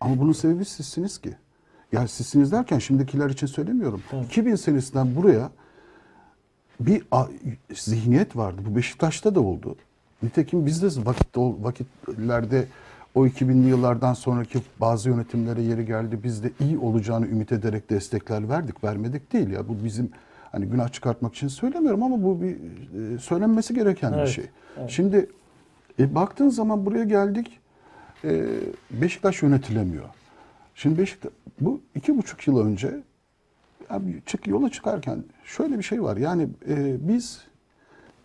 Ama 0.00 0.18
bunun 0.18 0.32
sebebi 0.32 0.64
sizsiniz 0.64 1.18
ki. 1.18 1.34
Yani 1.92 2.08
sizsiniz 2.08 2.52
derken 2.52 2.78
şimdikiler 2.78 3.30
için 3.30 3.46
söylemiyorum. 3.46 4.02
2000 4.24 4.54
senesinden 4.54 5.16
buraya 5.16 5.50
bir 6.80 7.02
zihniyet 7.74 8.36
vardı. 8.36 8.62
Bu 8.70 8.76
Beşiktaş'ta 8.76 9.34
da 9.34 9.40
oldu. 9.40 9.76
Nitekim 10.22 10.66
biz 10.66 10.82
de 10.82 11.06
vakit, 11.06 11.36
vakitlerde 11.36 12.66
o 13.14 13.26
2000'li 13.26 13.68
yıllardan 13.68 14.14
sonraki 14.14 14.58
bazı 14.80 15.08
yönetimlere 15.08 15.62
yeri 15.62 15.86
geldi. 15.86 16.20
Biz 16.24 16.42
de 16.44 16.50
iyi 16.60 16.78
olacağını 16.78 17.26
ümit 17.26 17.52
ederek 17.52 17.90
destekler 17.90 18.48
verdik. 18.48 18.84
Vermedik 18.84 19.32
değil 19.32 19.50
ya. 19.50 19.68
Bu 19.68 19.84
bizim 19.84 20.10
hani 20.56 20.66
günah 20.66 20.88
çıkartmak 20.88 21.34
için 21.34 21.48
söylemiyorum 21.48 22.02
ama 22.02 22.22
bu 22.22 22.42
bir 22.42 22.56
e, 23.14 23.18
söylenmesi 23.18 23.74
gereken 23.74 24.12
Evet, 24.12 24.26
bir 24.26 24.32
şey. 24.32 24.44
Şimdi 24.88 25.30
e, 25.98 26.14
baktığın 26.14 26.48
zaman 26.48 26.86
buraya 26.86 27.04
geldik. 27.04 27.60
E, 28.24 28.46
Beşiktaş 28.90 29.42
yönetilemiyor. 29.42 30.04
Şimdi 30.74 30.98
Beşiktaş 30.98 31.32
bu 31.60 31.80
iki 31.94 32.18
buçuk 32.18 32.46
yıl 32.46 32.66
önce 32.66 33.00
Abi 33.90 34.22
çık 34.26 34.46
yola 34.46 34.70
çıkarken 34.70 35.24
şöyle 35.44 35.78
bir 35.78 35.82
şey 35.82 36.02
var. 36.02 36.16
Yani 36.16 36.48
e, 36.68 37.08
biz 37.08 37.40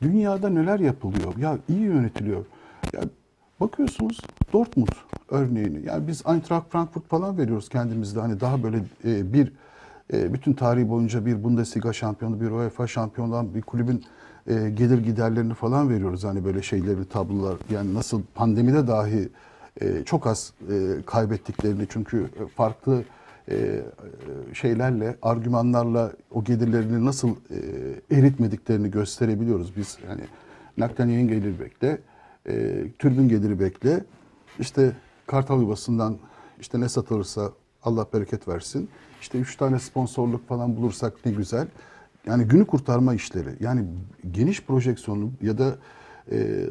dünyada 0.01 0.49
neler 0.49 0.79
yapılıyor? 0.79 1.37
Ya 1.37 1.57
iyi 1.69 1.79
yönetiliyor. 1.79 2.45
Ya 2.93 3.01
bakıyorsunuz 3.59 4.21
Dortmund 4.53 4.87
örneğini. 5.29 5.85
Yani 5.85 6.07
biz 6.07 6.23
Eintracht 6.27 6.71
Frankfurt 6.71 7.07
falan 7.07 7.37
veriyoruz 7.37 7.69
kendimizde. 7.69 8.19
Hani 8.19 8.39
daha 8.39 8.63
böyle 8.63 8.77
e, 9.05 9.33
bir 9.33 9.51
bütün 10.11 10.53
tarihi 10.53 10.89
boyunca 10.89 11.25
bir 11.25 11.43
Bundesliga 11.43 11.93
şampiyonu, 11.93 12.41
bir 12.41 12.51
UEFA 12.51 12.87
şampiyonu 12.87 13.33
olan 13.33 13.55
bir 13.55 13.61
kulübün 13.61 14.03
e, 14.47 14.69
gelir 14.69 15.03
giderlerini 15.03 15.53
falan 15.53 15.89
veriyoruz. 15.89 16.23
Hani 16.23 16.45
böyle 16.45 16.61
şeyleri, 16.61 17.05
tablolar. 17.05 17.57
Yani 17.69 17.93
nasıl 17.93 18.21
pandemide 18.35 18.87
dahi 18.87 19.29
e, 19.81 20.03
çok 20.03 20.27
az 20.27 20.53
e, 20.71 21.01
kaybettiklerini 21.05 21.87
çünkü 21.89 22.25
farklı 22.55 23.03
şeylerle, 24.53 25.15
argümanlarla 25.21 26.11
o 26.31 26.43
gelirlerini 26.43 27.05
nasıl 27.05 27.35
eritmediklerini 28.11 28.91
gösterebiliyoruz 28.91 29.77
biz. 29.77 29.97
Yani 30.09 30.21
nakden 30.77 31.07
yayın 31.07 31.27
geliri 31.27 31.59
bekle, 31.59 31.97
türbün 32.99 33.29
geliri 33.29 33.59
bekle, 33.59 34.03
işte 34.59 34.91
Kartal 35.27 35.61
Yuvası'ndan 35.61 36.17
işte 36.59 36.79
ne 36.79 36.89
satılırsa 36.89 37.51
Allah 37.83 38.05
bereket 38.13 38.47
versin. 38.47 38.89
İşte 39.21 39.37
üç 39.37 39.55
tane 39.55 39.79
sponsorluk 39.79 40.47
falan 40.47 40.77
bulursak 40.77 41.13
ne 41.25 41.31
güzel. 41.31 41.67
Yani 42.25 42.43
günü 42.43 42.65
kurtarma 42.65 43.13
işleri. 43.13 43.49
Yani 43.59 43.85
geniş 44.31 44.63
projeksiyonlu 44.63 45.29
ya 45.41 45.57
da 45.57 45.75
e, 46.31 46.65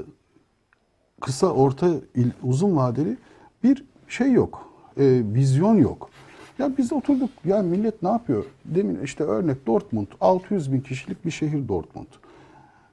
kısa, 1.21 1.47
orta, 1.47 1.89
il- 2.15 2.31
uzun 2.43 2.77
vadeli 2.77 3.17
bir 3.65 3.85
şey 4.09 4.33
yok. 4.33 4.69
E, 4.97 5.23
vizyon 5.35 5.75
yok. 5.75 6.11
Ya 6.59 6.77
biz 6.79 6.91
de 6.91 6.95
oturduk. 6.95 7.31
Ya 7.45 7.63
millet 7.63 8.03
ne 8.03 8.09
yapıyor? 8.09 8.45
Demin 8.65 9.03
işte 9.05 9.25
örnek 9.25 9.67
Dortmund. 9.67 10.07
600 10.21 10.73
bin 10.73 10.81
kişilik 10.81 11.25
bir 11.25 11.31
şehir 11.31 11.69
Dortmund. 11.69 12.07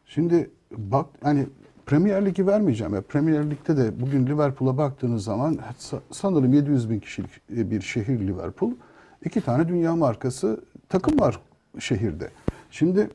Şimdi 0.06 0.50
bak 0.78 1.06
hani 1.24 1.46
Premier 1.88 2.26
Lig'i 2.26 2.48
vermeyeceğim. 2.48 2.94
Ya 2.94 3.02
Premier 3.02 3.50
Lig'de 3.50 3.78
de 3.78 4.02
bugün 4.02 4.28
Liverpool'a 4.28 4.78
baktığınız 4.78 5.24
zaman 5.24 5.60
sa- 5.80 6.00
sanırım 6.12 6.54
700 6.54 6.90
bin 6.90 7.00
kişilik 7.00 7.30
e, 7.58 7.72
bir 7.72 7.82
şehir 7.82 8.20
Liverpool. 8.20 8.72
İki 9.26 9.42
tane 9.42 9.68
dünya 9.68 9.96
markası 9.96 10.64
takım 10.90 11.20
var 11.20 11.40
şehirde. 11.80 12.30
Şimdi 12.72 13.10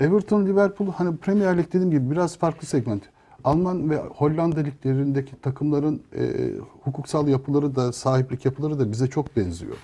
Everton, 0.00 0.46
Liverpool 0.46 0.92
hani 0.92 1.16
Premier 1.16 1.58
Lig 1.58 1.66
dediğim 1.68 1.90
gibi 1.90 2.10
biraz 2.10 2.38
farklı 2.38 2.66
segment. 2.66 3.02
Alman 3.44 3.90
ve 3.90 3.96
Hollanda 3.96 4.60
liglerindeki 4.60 5.40
takımların 5.40 6.02
e, 6.16 6.52
hukuksal 6.84 7.28
yapıları 7.28 7.76
da 7.76 7.92
sahiplik 7.92 8.44
yapıları 8.44 8.78
da 8.78 8.92
bize 8.92 9.06
çok 9.06 9.36
benziyor. 9.36 9.76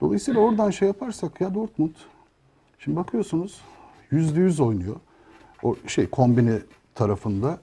Dolayısıyla 0.00 0.40
oradan 0.40 0.70
şey 0.70 0.88
yaparsak 0.88 1.40
ya 1.40 1.54
Dortmund 1.54 1.94
şimdi 2.78 2.96
bakıyorsunuz 2.96 3.60
yüzde 4.10 4.40
yüz 4.40 4.60
oynuyor. 4.60 4.96
O 5.62 5.76
şey 5.86 6.06
kombine 6.06 6.58
tarafında. 6.94 7.58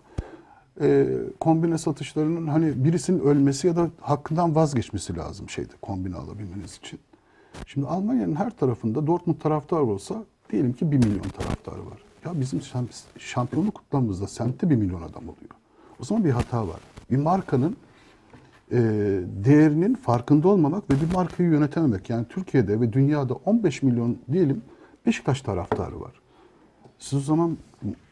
E, 0.81 1.07
kombine 1.39 1.77
satışlarının 1.77 2.47
hani 2.47 2.83
birisinin 2.83 3.19
ölmesi 3.19 3.67
ya 3.67 3.75
da 3.75 3.89
hakkından 4.01 4.55
vazgeçmesi 4.55 5.17
lazım 5.17 5.49
şeyde 5.49 5.73
kombine 5.81 6.15
alabilmeniz 6.15 6.75
için. 6.77 6.99
Şimdi 7.65 7.87
Almanya'nın 7.87 8.35
her 8.35 8.49
tarafında 8.49 9.07
Dortmund 9.07 9.37
taraftar 9.37 9.79
olsa 9.79 10.23
diyelim 10.49 10.73
ki 10.73 10.91
1 10.91 10.97
milyon 10.97 11.21
taraftarı 11.21 11.85
var. 11.85 12.03
Ya 12.25 12.41
bizim 12.41 12.59
şam- 12.59 13.19
şampiyonluk 13.19 13.75
kutlamamızda 13.75 14.27
semtte 14.27 14.69
1 14.69 14.75
milyon 14.75 15.01
adam 15.01 15.23
oluyor. 15.23 15.51
O 15.99 16.03
zaman 16.03 16.25
bir 16.25 16.31
hata 16.31 16.67
var. 16.67 16.79
Bir 17.11 17.17
markanın 17.17 17.77
e, 18.71 18.77
değerinin 19.45 19.95
farkında 19.95 20.47
olmamak 20.47 20.89
ve 20.91 20.93
bir 21.01 21.13
markayı 21.13 21.49
yönetememek. 21.49 22.09
Yani 22.09 22.25
Türkiye'de 22.29 22.81
ve 22.81 22.93
dünyada 22.93 23.33
15 23.33 23.83
milyon 23.83 24.17
diyelim 24.31 24.61
Beşiktaş 25.05 25.41
taraftarı 25.41 26.01
var. 26.01 26.11
Siz 26.99 27.19
o 27.19 27.21
zaman 27.21 27.57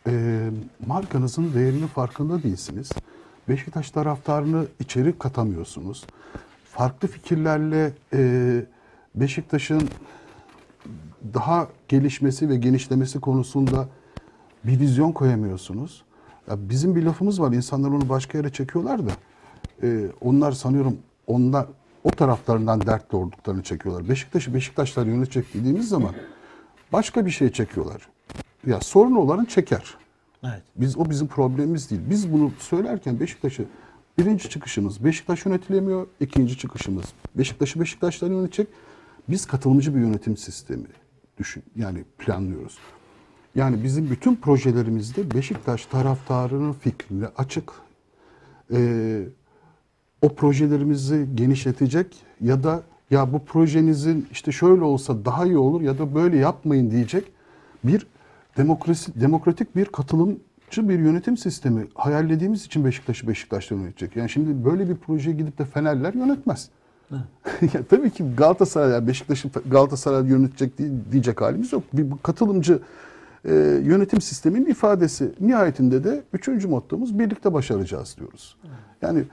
e, 0.07 0.49
markanızın 0.87 1.53
değerinin 1.53 1.87
farkında 1.87 2.43
değilsiniz. 2.43 2.91
Beşiktaş 3.49 3.91
taraftarını 3.91 4.65
içeri 4.79 5.19
katamıyorsunuz. 5.19 6.05
Farklı 6.63 7.07
fikirlerle 7.07 7.93
e, 8.13 8.65
Beşiktaş'ın 9.15 9.89
daha 11.33 11.67
gelişmesi 11.87 12.49
ve 12.49 12.55
genişlemesi 12.55 13.19
konusunda 13.19 13.87
bir 14.63 14.79
vizyon 14.79 15.11
koyamıyorsunuz. 15.11 16.03
Ya 16.49 16.69
bizim 16.69 16.95
bir 16.95 17.03
lafımız 17.03 17.41
var. 17.41 17.51
İnsanlar 17.51 17.89
onu 17.89 18.09
başka 18.09 18.37
yere 18.37 18.49
çekiyorlar 18.49 19.07
da. 19.07 19.11
e, 19.83 20.05
onlar 20.21 20.51
sanıyorum 20.51 20.97
onlar 21.27 21.65
o 22.03 22.09
taraflarından 22.09 22.81
dertli 22.81 23.15
olduklarını 23.15 23.63
çekiyorlar. 23.63 24.09
Beşiktaş'ı 24.09 24.53
Beşiktaşlar 24.53 25.05
yönetecek 25.05 25.53
dediğimiz 25.53 25.89
zaman 25.89 26.15
başka 26.91 27.25
bir 27.25 27.31
şey 27.31 27.51
çekiyorlar. 27.51 28.09
Ya 28.67 28.81
sorun 28.81 29.15
olanı 29.15 29.45
çeker. 29.45 29.97
Evet. 30.43 30.61
Biz 30.75 30.97
o 30.97 31.09
bizim 31.09 31.27
problemimiz 31.27 31.89
değil. 31.89 32.01
Biz 32.09 32.33
bunu 32.33 32.51
söylerken 32.59 33.19
Beşiktaş'ı 33.19 33.65
birinci 34.17 34.49
çıkışımız 34.49 35.03
Beşiktaş 35.03 35.45
yönetilemiyor. 35.45 36.07
ikinci 36.19 36.57
çıkışımız 36.57 37.05
Beşiktaş'ı 37.35 37.79
Beşiktaşlar 37.79 38.29
yönetecek. 38.29 38.67
Biz 39.29 39.45
katılımcı 39.45 39.95
bir 39.95 39.99
yönetim 39.99 40.37
sistemi 40.37 40.87
düşün 41.37 41.63
yani 41.75 42.03
planlıyoruz. 42.17 42.77
Yani 43.55 43.83
bizim 43.83 44.09
bütün 44.09 44.35
projelerimizde 44.35 45.31
Beşiktaş 45.31 45.85
taraftarının 45.85 46.73
fikrine 46.73 47.25
açık. 47.37 47.71
Ee, 48.73 49.23
o 50.21 50.35
projelerimizi 50.35 51.27
genişletecek 51.35 52.15
ya 52.41 52.63
da 52.63 52.83
ya 53.11 53.33
bu 53.33 53.45
projenizin 53.45 54.27
işte 54.31 54.51
şöyle 54.51 54.83
olsa 54.83 55.25
daha 55.25 55.45
iyi 55.45 55.57
olur 55.57 55.81
ya 55.81 55.99
da 55.99 56.15
böyle 56.15 56.37
yapmayın 56.37 56.91
diyecek 56.91 57.23
bir 57.83 58.07
demokrasi 58.57 59.21
demokratik 59.21 59.75
bir 59.75 59.85
katılımcı 59.85 60.39
bir 60.89 60.99
yönetim 60.99 61.37
sistemi 61.37 61.87
hayallediğimiz 61.95 62.65
için 62.65 62.85
Beşiktaş'ı 62.85 63.27
Beşiktaş'ta 63.27 63.75
yönetecek. 63.75 64.15
Yani 64.15 64.29
şimdi 64.29 64.65
böyle 64.65 64.89
bir 64.89 64.95
projeye 64.95 65.35
gidip 65.35 65.57
de 65.59 65.65
Fenerler 65.65 66.13
yönetmez. 66.13 66.69
ya 67.61 67.83
tabii 67.89 68.09
ki 68.09 68.25
Galatasaray 68.37 68.91
yani 68.91 69.07
Beşiktaş'ı 69.07 69.49
Galatasaray 69.69 70.29
yönetecek 70.29 70.77
diye- 70.77 70.91
diyecek 71.11 71.41
halimiz 71.41 71.73
yok. 71.73 71.83
Bir 71.93 72.05
katılımcı 72.23 72.79
e, 73.45 73.53
yönetim 73.83 74.21
sisteminin 74.21 74.65
ifadesi. 74.65 75.33
Nihayetinde 75.39 76.03
de 76.03 76.23
üçüncü 76.33 76.67
mottomuz 76.67 77.19
birlikte 77.19 77.53
başaracağız 77.53 78.15
diyoruz. 78.19 78.57
Yani 79.01 79.23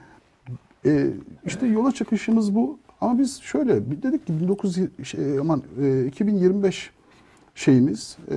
e, 0.85 1.07
işte 1.45 1.67
yola 1.67 1.91
çıkışımız 1.91 2.55
bu. 2.55 2.79
Ama 3.01 3.19
biz 3.19 3.41
şöyle 3.41 4.03
dedik 4.03 4.27
ki 4.27 4.33
19 4.43 4.77
şey, 5.03 5.39
aman 5.39 5.63
e, 5.81 6.05
2025 6.05 6.91
şeyimiz 7.55 8.17
e, 8.31 8.35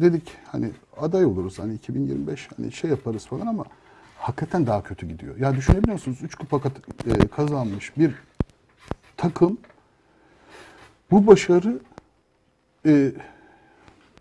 dedik 0.00 0.32
hani 0.46 0.70
aday 0.96 1.24
oluruz 1.24 1.58
hani 1.58 1.74
2025 1.74 2.48
hani 2.56 2.72
şey 2.72 2.90
yaparız 2.90 3.26
falan 3.26 3.46
ama 3.46 3.64
hakikaten 4.18 4.66
daha 4.66 4.82
kötü 4.82 5.08
gidiyor. 5.08 5.36
Ya 5.36 5.56
düşünebiliyor 5.56 5.92
musunuz? 5.92 6.18
3 6.22 6.34
kupa 6.34 6.60
kat- 6.60 7.06
e, 7.06 7.26
kazanmış 7.28 7.96
bir 7.96 8.14
takım 9.16 9.58
bu 11.10 11.26
başarı 11.26 11.78
e, 12.86 13.12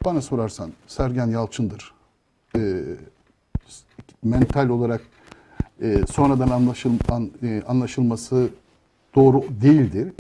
bana 0.05 0.21
sorarsan 0.21 0.71
Sergen 0.87 1.27
Yalçın'dır. 1.27 1.93
E, 2.55 2.83
mental 4.23 4.69
olarak 4.69 5.01
e, 5.81 6.01
sonradan 6.11 6.49
anlaşıl, 6.49 6.91
an- 7.11 7.31
e, 7.43 7.61
anlaşılması 7.67 8.49
doğru 9.15 9.43
değildir. 9.61 10.13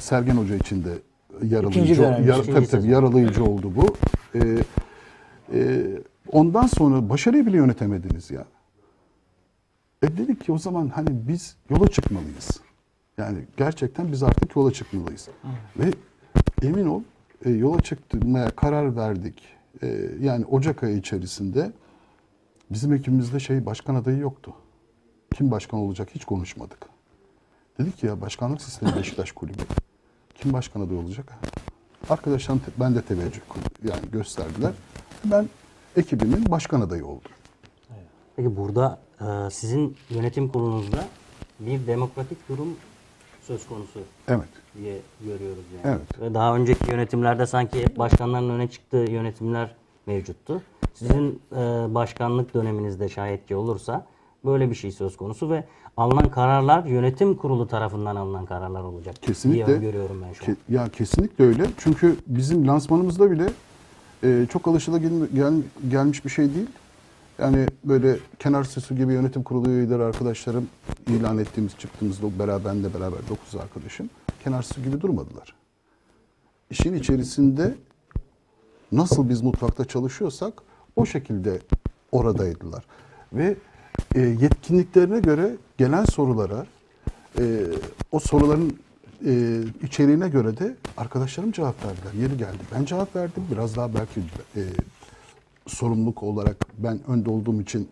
Sergen 0.00 0.36
Hoca 0.36 0.56
için 0.56 0.84
de 0.84 0.98
yaralayıcı, 1.44 2.02
yar- 2.02 2.20
ikinci 2.20 2.52
tabii, 2.52 2.66
tabii, 2.66 2.88
yaralayıcı 2.88 3.44
oldu 3.44 3.72
bu. 3.76 3.96
E, 4.38 4.58
e, 5.54 5.86
ondan 6.32 6.66
sonra 6.66 7.08
başarıyı 7.08 7.46
bile 7.46 7.56
yönetemediniz 7.56 8.30
ya. 8.30 8.44
E 10.02 10.16
dedik 10.16 10.44
ki 10.44 10.52
o 10.52 10.58
zaman 10.58 10.88
hani 10.88 11.08
biz 11.28 11.56
yola 11.70 11.88
çıkmalıyız. 11.88 12.60
Yani 13.18 13.38
gerçekten 13.56 14.12
biz 14.12 14.22
artık 14.22 14.56
yola 14.56 14.72
çıkmalıyız. 14.72 15.28
Ve 15.76 15.90
emin 16.62 16.86
ol 16.86 17.02
e, 17.44 17.50
yola 17.50 17.80
çıkmaya 17.80 18.50
karar 18.50 18.96
verdik. 18.96 19.42
E, 19.82 20.10
yani 20.20 20.44
Ocak 20.44 20.82
ayı 20.82 20.96
içerisinde 20.96 21.72
bizim 22.70 22.92
ekibimizde 22.92 23.40
şey 23.40 23.66
başkan 23.66 23.94
adayı 23.94 24.18
yoktu. 24.18 24.54
Kim 25.34 25.50
başkan 25.50 25.80
olacak 25.80 26.08
hiç 26.14 26.24
konuşmadık. 26.24 26.86
Dedik 27.78 27.98
ki 27.98 28.06
ya 28.06 28.20
başkanlık 28.20 28.62
sistemi 28.62 28.96
Beşiktaş 28.96 29.32
kulübü. 29.32 29.62
Kim 30.40 30.52
başkan 30.52 30.80
adayı 30.80 31.00
olacak? 31.00 31.32
Arkadaşlarım 32.10 32.60
ben 32.80 32.94
de 32.94 33.02
teveccüh 33.02 33.40
yani 33.84 34.10
gösterdiler. 34.12 34.72
Ben 35.24 35.48
ekibimin 35.96 36.50
başkan 36.50 36.80
adayı 36.80 37.06
oldum. 37.06 37.30
Peki 38.36 38.56
burada 38.56 38.98
e, 39.20 39.50
sizin 39.50 39.96
yönetim 40.10 40.48
kurulunuzda 40.48 41.08
bir 41.60 41.86
demokratik 41.86 42.48
durum 42.48 42.76
söz 43.42 43.68
konusu 43.68 44.00
Evet. 44.28 44.48
diye 44.78 44.98
görüyoruz 45.20 45.64
yani. 45.84 45.96
Evet. 45.96 46.20
Ve 46.20 46.34
daha 46.34 46.56
önceki 46.56 46.90
yönetimlerde 46.90 47.46
sanki 47.46 47.80
hep 47.82 47.98
başkanların 47.98 48.50
öne 48.50 48.68
çıktığı 48.68 48.96
yönetimler 49.10 49.74
mevcuttu. 50.06 50.62
Sizin 50.94 51.42
e, 51.52 51.56
başkanlık 51.94 52.54
döneminizde 52.54 53.08
şayet 53.08 53.46
ki 53.46 53.56
olursa 53.56 54.06
böyle 54.44 54.70
bir 54.70 54.74
şey 54.74 54.92
söz 54.92 55.16
konusu 55.16 55.50
ve 55.50 55.64
alınan 55.96 56.30
kararlar 56.30 56.84
yönetim 56.84 57.36
kurulu 57.36 57.68
tarafından 57.68 58.16
alınan 58.16 58.46
kararlar 58.46 58.82
olacak 58.82 59.14
Kesinlikle. 59.22 59.66
diye 59.66 59.78
görüyorum 59.78 60.22
ben 60.28 60.32
şu 60.32 60.44
an. 60.44 60.50
Ke- 60.50 60.74
ya 60.74 60.88
kesinlikle 60.88 61.44
öyle. 61.44 61.66
Çünkü 61.78 62.16
bizim 62.26 62.68
lansmanımızda 62.68 63.30
bile 63.30 63.50
e, 64.24 64.46
çok 64.52 64.68
alışılagel 64.68 65.26
gel, 65.34 65.54
gelmiş 65.90 66.24
bir 66.24 66.30
şey 66.30 66.54
değil. 66.54 66.68
Yani 67.38 67.66
böyle 67.84 68.16
kenar 68.38 68.64
süsü 68.64 68.96
gibi 68.96 69.12
yönetim 69.12 69.42
kurulu 69.42 69.70
üyeleri 69.70 70.02
arkadaşlarım 70.02 70.68
ilan 71.06 71.38
ettiğimiz 71.38 71.76
çıktığımızda 71.78 72.38
beraber 72.38 72.74
de 72.74 72.94
beraber 72.94 73.18
9 73.28 73.56
arkadaşım 73.56 74.10
kenar 74.44 74.62
süsü 74.62 74.82
gibi 74.84 75.00
durmadılar. 75.00 75.54
İşin 76.70 76.94
içerisinde 76.94 77.74
nasıl 78.92 79.28
biz 79.28 79.42
mutfakta 79.42 79.84
çalışıyorsak 79.84 80.62
o 80.96 81.06
şekilde 81.06 81.58
oradaydılar. 82.12 82.84
Ve 83.32 83.56
e, 84.14 84.20
yetkinliklerine 84.20 85.20
göre 85.20 85.56
gelen 85.78 86.04
sorulara 86.04 86.66
e, 87.38 87.66
o 88.12 88.20
soruların 88.20 88.78
e, 89.26 89.60
içeriğine 89.82 90.28
göre 90.28 90.58
de 90.58 90.76
arkadaşlarım 90.96 91.52
cevap 91.52 91.84
verdiler. 91.84 92.22
Yeri 92.22 92.38
geldi. 92.38 92.58
Ben 92.74 92.84
cevap 92.84 93.16
verdim. 93.16 93.42
Biraz 93.52 93.76
daha 93.76 93.94
belki 93.94 94.20
e, 94.56 94.62
sorumluluk 95.66 96.22
olarak 96.22 96.56
ben 96.78 97.00
önde 97.08 97.30
olduğum 97.30 97.60
için 97.60 97.88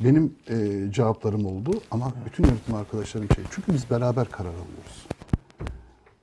benim 0.00 0.34
e, 0.50 0.86
cevaplarım 0.92 1.46
oldu. 1.46 1.80
Ama 1.90 2.12
bütün 2.26 2.44
yönetim 2.44 2.74
arkadaşlarım 2.74 3.28
şey. 3.34 3.44
Çünkü 3.50 3.72
biz 3.72 3.90
beraber 3.90 4.30
karar 4.30 4.48
alıyoruz. 4.48 5.06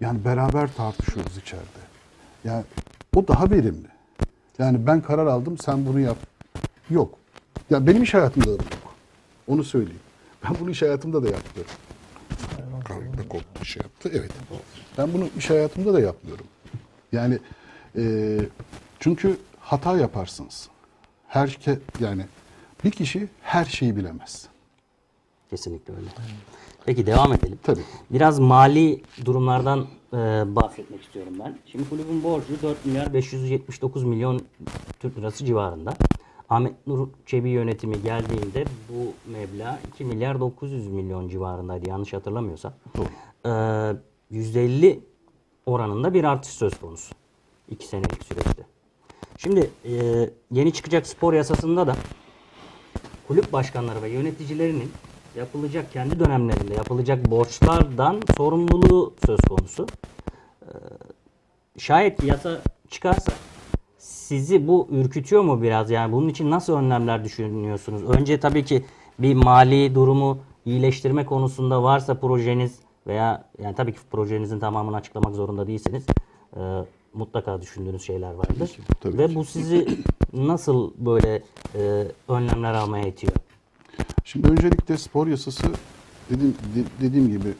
Yani 0.01 0.25
beraber 0.25 0.73
tartışıyoruz 0.73 1.37
içeride. 1.37 1.83
Yani 2.43 2.63
o 3.15 3.27
daha 3.27 3.51
verimli. 3.51 3.87
Yani 4.59 4.87
ben 4.87 5.01
karar 5.01 5.27
aldım 5.27 5.57
sen 5.57 5.85
bunu 5.85 5.99
yap. 5.99 6.17
Yok. 6.89 7.13
Ya 7.69 7.87
benim 7.87 8.03
iş 8.03 8.13
hayatımda 8.13 8.59
da. 8.59 8.63
Onu 9.49 9.63
söyleyeyim. 9.63 9.99
Ben 10.43 10.55
bunu 10.59 10.69
iş 10.71 10.81
hayatımda 10.81 11.23
da 11.23 11.29
yaptım. 11.29 11.63
Kalkta 12.85 13.27
koptu 13.29 13.65
şey 13.65 13.81
yaptı. 13.83 14.11
Evet. 14.13 14.31
Ben 14.97 15.13
bunu 15.13 15.29
iş 15.37 15.49
hayatımda 15.49 15.93
da 15.93 15.99
yapmıyorum. 15.99 16.45
Yani 17.11 17.39
e, 17.97 18.37
çünkü 18.99 19.37
hata 19.59 19.97
yaparsınız. 19.97 20.69
Her 21.27 21.49
ke, 21.49 21.79
yani 21.99 22.25
bir 22.83 22.91
kişi 22.91 23.27
her 23.41 23.65
şeyi 23.65 23.95
bilemez. 23.95 24.47
Kesinlikle 25.49 25.93
öyle. 25.93 26.07
Peki 26.85 27.05
devam 27.05 27.33
edelim. 27.33 27.59
Tabii. 27.63 27.81
Biraz 28.09 28.39
mali 28.39 29.03
durumlardan 29.25 29.87
e, 30.13 30.15
bahsetmek 30.55 31.03
istiyorum 31.03 31.33
ben. 31.39 31.57
Şimdi 31.65 31.89
kulübün 31.89 32.23
borcu 32.23 32.61
4 32.61 32.85
milyar 32.85 33.13
579 33.13 34.03
milyon 34.03 34.41
Türk 34.99 35.17
lirası 35.17 35.45
civarında. 35.45 35.93
Ahmet 36.49 36.87
Nur 36.87 37.07
Çebi 37.25 37.49
yönetimi 37.49 38.01
geldiğinde 38.01 38.65
bu 38.89 39.31
meblağ 39.31 39.79
2 39.93 40.05
milyar 40.05 40.39
900 40.39 40.87
milyon 40.87 41.27
civarındaydı 41.27 41.89
yanlış 41.89 42.13
hatırlamıyorsam. 42.13 42.73
Doğru. 42.97 43.07
E, 43.45 43.49
%50 44.31 44.99
oranında 45.65 46.13
bir 46.13 46.23
artış 46.23 46.51
söz 46.51 46.79
konusu. 46.79 47.15
2 47.69 47.87
senelik 47.87 48.23
süreçte. 48.23 48.65
Şimdi 49.37 49.69
e, 49.85 49.93
yeni 50.51 50.73
çıkacak 50.73 51.07
spor 51.07 51.33
yasasında 51.33 51.87
da 51.87 51.95
kulüp 53.27 53.53
başkanları 53.53 54.01
ve 54.01 54.09
yöneticilerinin 54.09 54.91
yapılacak 55.35 55.93
kendi 55.93 56.19
dönemlerinde 56.19 56.73
yapılacak 56.73 57.31
borçlardan 57.31 58.21
sorumluluğu 58.37 59.13
söz 59.25 59.39
konusu. 59.39 59.87
Ee, 60.61 60.67
şayet 61.77 62.23
yasa 62.23 62.61
çıkarsa 62.89 63.31
sizi 64.29 64.67
bu 64.67 64.87
ürkütüyor 64.91 65.41
mu 65.41 65.61
biraz? 65.61 65.91
Yani 65.91 66.13
bunun 66.13 66.29
için 66.29 66.51
nasıl 66.51 66.73
önlemler 66.73 67.23
düşünüyorsunuz? 67.23 68.03
Önce 68.03 68.39
tabii 68.39 68.65
ki 68.65 68.85
bir 69.19 69.33
mali 69.33 69.95
durumu 69.95 70.37
iyileştirme 70.65 71.25
konusunda 71.25 71.83
varsa 71.83 72.19
projeniz 72.19 72.75
veya 73.07 73.43
yani 73.63 73.75
tabii 73.75 73.93
ki 73.93 73.99
projenizin 74.11 74.59
tamamını 74.59 74.95
açıklamak 74.95 75.35
zorunda 75.35 75.67
değilsiniz. 75.67 76.05
Ee, 76.57 76.59
mutlaka 77.13 77.61
düşündüğünüz 77.61 78.01
şeyler 78.01 78.33
vardır. 78.33 78.77
tabii 79.01 79.17
Ve 79.17 79.27
ki. 79.27 79.35
bu 79.35 79.45
sizi 79.45 79.87
nasıl 80.33 80.91
böyle 80.97 81.43
e, 81.75 82.07
önlemler 82.27 82.73
almaya 82.73 83.07
itiyor? 83.07 83.33
Şimdi 84.23 84.47
öncelikle 84.49 84.97
spor 84.97 85.27
yasası 85.27 85.67
dediğim, 86.29 86.53
de- 86.53 87.01
dediğim 87.07 87.27
gibi 87.29 87.53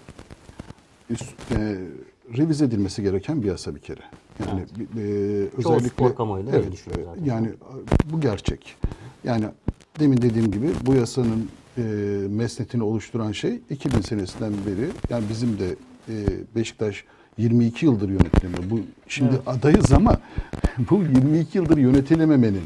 üst- 1.10 1.52
e, 1.52 1.78
revize 2.38 2.66
edilmesi 2.66 3.04
gereken 3.04 3.42
bir 3.44 3.48
yasa 3.48 3.76
bir 3.76 3.80
kere. 3.80 4.02
Yani 4.48 4.62
e, 4.62 5.62
Çoğu 5.64 5.74
özellikle 5.74 5.90
spor 5.90 6.16
kamuoyu 6.16 6.48
da 6.48 6.52
öyle 6.52 6.60
evet, 6.60 6.72
düşünüyor 6.72 7.02
e, 7.02 7.06
zaten. 7.06 7.26
Yani 7.26 7.48
e, 7.48 8.12
bu 8.12 8.22
gerçek. 8.22 8.76
Yani 9.24 9.46
demin 10.00 10.18
dediğim 10.18 10.52
gibi 10.52 10.70
bu 10.86 10.94
yasanın 10.94 11.50
e, 11.78 11.82
mesnetini 12.30 12.84
oluşturan 12.84 13.32
şey 13.32 13.62
2000 13.70 14.02
senesinden 14.02 14.54
beri 14.54 14.90
yani 15.10 15.24
bizim 15.30 15.60
de 15.60 15.76
e, 16.10 16.16
Beşiktaş 16.56 17.04
22 17.38 17.86
yıldır 17.86 18.10
yönetilemiyor. 18.10 18.70
Bu 18.70 18.80
şimdi 19.08 19.30
Evet. 19.36 19.48
adayız 19.48 19.92
ama 19.92 20.18
bu 20.90 20.96
22 20.96 21.58
yıldır 21.58 21.78
yönetilememenin 21.78 22.64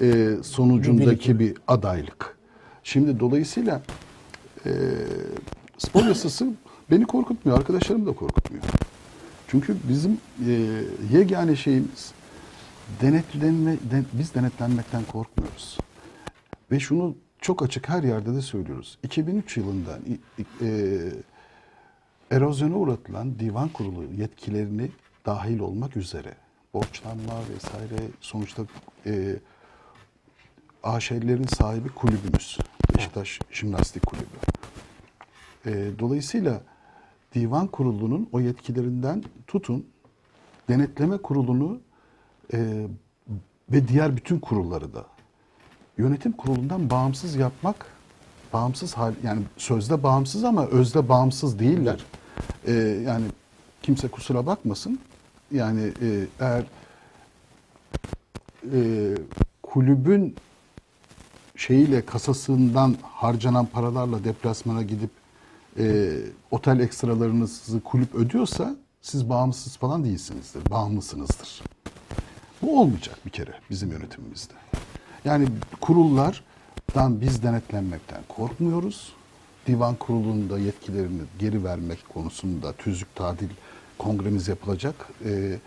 e, 0.00 0.36
sonucundaki 0.42 1.38
bir 1.38 1.54
adaylık. 1.68 2.38
Şimdi 2.82 3.20
dolayısıyla 3.20 3.82
e, 4.66 4.70
spor 5.78 6.04
yasası 6.04 6.48
beni 6.90 7.06
korkutmuyor, 7.06 7.58
arkadaşlarım 7.58 8.06
da 8.06 8.12
korkutmuyor. 8.12 8.64
Çünkü 9.48 9.76
bizim 9.88 10.20
e, 10.48 10.52
yegane 11.12 11.56
şeyimiz 11.56 12.12
denetlenme, 13.02 13.76
den- 13.90 14.06
biz 14.12 14.34
denetlenmekten 14.34 15.04
korkmuyoruz. 15.04 15.78
Ve 16.70 16.80
şunu 16.80 17.16
çok 17.40 17.62
açık 17.62 17.88
her 17.88 18.02
yerde 18.02 18.34
de 18.34 18.40
söylüyoruz. 18.42 18.98
2003 19.02 19.56
yılında 19.56 19.98
e, 20.60 20.68
erozyona 22.30 22.74
uğratılan 22.76 23.38
divan 23.38 23.68
kurulu 23.68 24.04
yetkilerini 24.04 24.90
dahil 25.26 25.58
olmak 25.58 25.96
üzere 25.96 26.34
borçlanma 26.74 27.34
vesaire 27.54 28.02
sonuçta 28.20 28.62
e, 29.06 29.36
AŞ'lerin 30.82 31.46
sahibi 31.46 31.88
kulübümüz. 31.88 32.58
Beşiktaş 32.96 33.40
Jimnastik 33.52 34.06
Kulübü. 34.06 34.26
E, 35.66 35.98
dolayısıyla 35.98 36.60
divan 37.34 37.66
kurulunun 37.66 38.28
o 38.32 38.40
yetkilerinden 38.40 39.24
tutun 39.46 39.86
denetleme 40.68 41.18
kurulunu 41.18 41.80
e, 42.52 42.86
ve 43.72 43.88
diğer 43.88 44.16
bütün 44.16 44.38
kurulları 44.38 44.94
da 44.94 45.04
yönetim 45.98 46.32
kurulundan 46.32 46.90
bağımsız 46.90 47.36
yapmak 47.36 47.86
bağımsız 48.52 48.94
hal 48.94 49.14
yani 49.22 49.42
sözde 49.56 50.02
bağımsız 50.02 50.44
ama 50.44 50.66
özde 50.66 51.08
bağımsız 51.08 51.58
değiller. 51.58 52.04
E, 52.66 52.72
yani 53.06 53.24
kimse 53.82 54.08
kusura 54.08 54.46
bakmasın. 54.46 54.98
Yani 55.52 55.92
e, 56.02 56.26
eğer 56.40 56.64
e, 58.72 58.80
kulübün 59.62 60.36
şeyiyle 61.56 62.06
kasasından 62.06 62.96
harcanan 63.02 63.66
paralarla 63.66 64.24
deplasmana 64.24 64.82
gidip 64.82 65.10
e, 65.78 66.16
otel 66.50 66.80
ekstralarınızı 66.80 67.80
kulüp 67.80 68.14
ödüyorsa 68.14 68.76
siz 69.02 69.28
bağımsız 69.28 69.76
falan 69.76 70.04
değilsinizdir. 70.04 70.70
Bağımlısınızdır. 70.70 71.62
Bu 72.62 72.80
olmayacak 72.80 73.18
bir 73.26 73.30
kere 73.30 73.52
bizim 73.70 73.90
yönetimimizde. 73.92 74.54
Yani 75.24 75.48
kurullardan 75.80 77.20
biz 77.20 77.42
denetlenmekten 77.42 78.20
korkmuyoruz. 78.28 79.12
Divan 79.66 79.94
kurulunda 79.94 80.58
yetkilerini 80.58 81.22
geri 81.38 81.64
vermek 81.64 82.08
konusunda 82.08 82.72
tüzük 82.72 83.14
tadil 83.14 83.48
kongremiz 83.98 84.48
yapılacak. 84.48 84.94
Ee, 85.24 85.58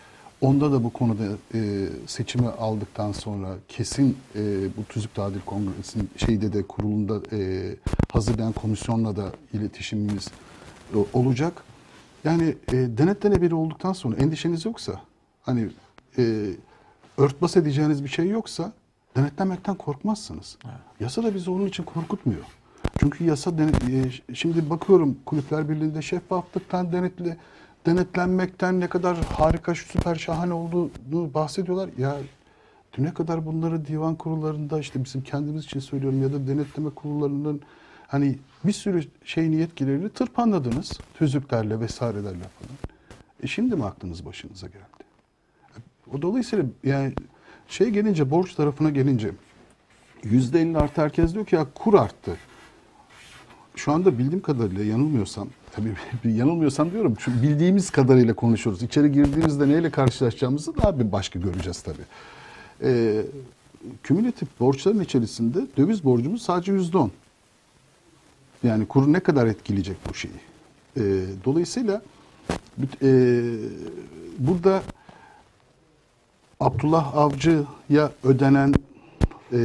onda 0.41 0.71
da 0.71 0.84
bu 0.84 0.89
konuda 0.93 1.23
e, 1.54 1.88
seçimi 2.08 2.47
aldıktan 2.47 3.12
sonra 3.12 3.56
kesin 3.67 4.17
e, 4.36 4.41
bu 4.77 4.84
tüzük 4.89 5.15
tadil 5.15 5.39
kongresinin 5.45 6.10
şeyde 6.17 6.54
de 6.54 6.63
kurulunda 6.67 7.36
e, 7.36 7.69
hazırlayan 8.13 8.51
komisyonla 8.54 9.15
da 9.15 9.32
iletişimimiz 9.54 10.27
e, 10.93 10.97
olacak. 11.13 11.63
Yani 12.23 12.56
e, 12.67 12.73
denetlenebilir 12.73 13.51
olduktan 13.51 13.93
sonra 13.93 14.15
endişeniz 14.15 14.65
yoksa 14.65 15.01
hani 15.41 15.69
e, 16.17 16.45
örtbas 17.17 17.58
edeceğiniz 17.58 18.04
bir 18.04 18.10
şey 18.10 18.30
yoksa 18.30 18.73
denetlenmekten 19.17 19.75
korkmazsınız. 19.75 20.58
Yasa 20.99 21.23
da 21.23 21.36
bizi 21.36 21.51
onun 21.51 21.65
için 21.65 21.84
korkutmuyor. 21.84 22.41
Çünkü 22.99 23.23
yasa 23.23 23.51
dene- 23.58 24.08
e, 24.30 24.34
şimdi 24.36 24.69
bakıyorum 24.69 25.17
Kulüpler 25.25 25.69
Birliği'nde 25.69 26.01
şeffaflıktan 26.01 26.91
denetle 26.91 27.38
denetlenmekten 27.86 28.80
ne 28.80 28.88
kadar 28.88 29.17
harika, 29.17 29.76
süper, 29.76 30.15
şahane 30.15 30.54
olduğunu 30.54 31.34
bahsediyorlar. 31.34 31.89
Ya 31.98 32.17
düne 32.94 33.13
kadar 33.13 33.46
bunları 33.46 33.86
divan 33.88 34.15
kurullarında 34.15 34.80
işte 34.80 35.04
bizim 35.04 35.24
kendimiz 35.24 35.63
için 35.63 35.80
söylüyorum 35.80 36.22
ya 36.22 36.34
da 36.34 36.48
denetleme 36.48 36.89
kurullarının 36.89 37.62
hani 38.08 38.38
bir 38.63 38.72
sürü 38.72 39.04
şeyin 39.26 39.52
yetkilerini 39.52 40.10
tırpanladınız. 40.10 41.00
Tüzüklerle 41.13 41.80
vesairelerle 41.80 42.44
falan. 42.44 42.78
E 43.44 43.48
şimdi 43.48 43.76
mi 43.76 43.86
aklınız 43.86 44.26
başınıza 44.26 44.67
geldi? 44.67 45.04
O 46.13 46.22
dolayısıyla 46.22 46.65
yani 46.84 47.13
şey 47.67 47.89
gelince 47.89 48.32
borç 48.32 48.56
tarafına 48.56 48.89
gelince 48.89 49.32
yüzde 50.24 50.62
elli 50.62 50.78
artı 50.78 51.02
herkes 51.02 51.34
diyor 51.34 51.46
ki 51.46 51.56
ya 51.56 51.67
kur 51.76 51.94
arttı. 51.94 52.38
Şu 53.76 53.91
anda 53.91 54.17
bildiğim 54.17 54.41
kadarıyla 54.41 54.84
yanılmıyorsam 54.84 55.48
tabii 55.71 55.93
yanılmıyorsam 56.23 56.91
diyorum 56.91 57.15
çünkü 57.19 57.41
bildiğimiz 57.41 57.89
kadarıyla 57.89 58.34
konuşuyoruz. 58.34 58.84
İçeri 58.84 59.12
girdiğimizde 59.12 59.67
neyle 59.67 59.89
karşılaşacağımızı 59.89 60.77
daha 60.77 60.99
bir 60.99 61.12
başka 61.12 61.39
göreceğiz 61.39 61.81
tabii. 61.81 62.03
Ee, 62.84 63.21
kümülatif 64.03 64.60
borçların 64.60 64.99
içerisinde 64.99 65.60
döviz 65.77 66.03
borcumuz 66.03 66.41
sadece 66.41 66.71
yüzde 66.71 66.97
on. 66.97 67.12
Yani 68.63 68.86
kuru 68.86 69.13
ne 69.13 69.19
kadar 69.19 69.47
etkileyecek 69.47 69.97
bu 70.10 70.13
şeyi? 70.13 70.34
Ee, 70.97 71.01
dolayısıyla 71.45 72.01
e, 73.01 73.41
burada 74.39 74.84
Abdullah 76.60 77.17
Avcı'ya 77.17 78.12
ödenen 78.23 78.73
e, 79.53 79.60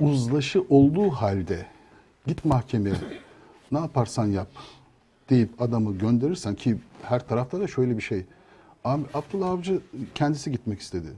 uzlaşı 0.00 0.64
olduğu 0.68 1.10
halde 1.10 1.66
git 2.26 2.44
mahkemeye 2.44 2.94
ne 3.76 3.80
yaparsan 3.80 4.26
yap 4.26 4.48
deyip 5.30 5.62
adamı 5.62 5.98
gönderirsen 5.98 6.54
ki 6.54 6.78
her 7.02 7.28
tarafta 7.28 7.60
da 7.60 7.66
şöyle 7.66 7.96
bir 7.96 8.02
şey. 8.02 8.24
Abdullah 8.84 9.50
Avcı 9.50 9.80
kendisi 10.14 10.52
gitmek 10.52 10.80
istedi. 10.80 11.08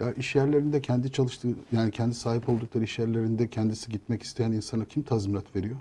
Ya 0.00 0.12
iş 0.12 0.34
yerlerinde 0.34 0.82
kendi 0.82 1.12
çalıştığı 1.12 1.48
yani 1.72 1.90
kendi 1.90 2.14
sahip 2.14 2.48
oldukları 2.48 2.84
iş 2.84 2.98
yerlerinde 2.98 3.48
kendisi 3.48 3.90
gitmek 3.90 4.22
isteyen 4.22 4.52
insana 4.52 4.84
kim 4.84 5.02
tazminat 5.02 5.56
veriyor? 5.56 5.76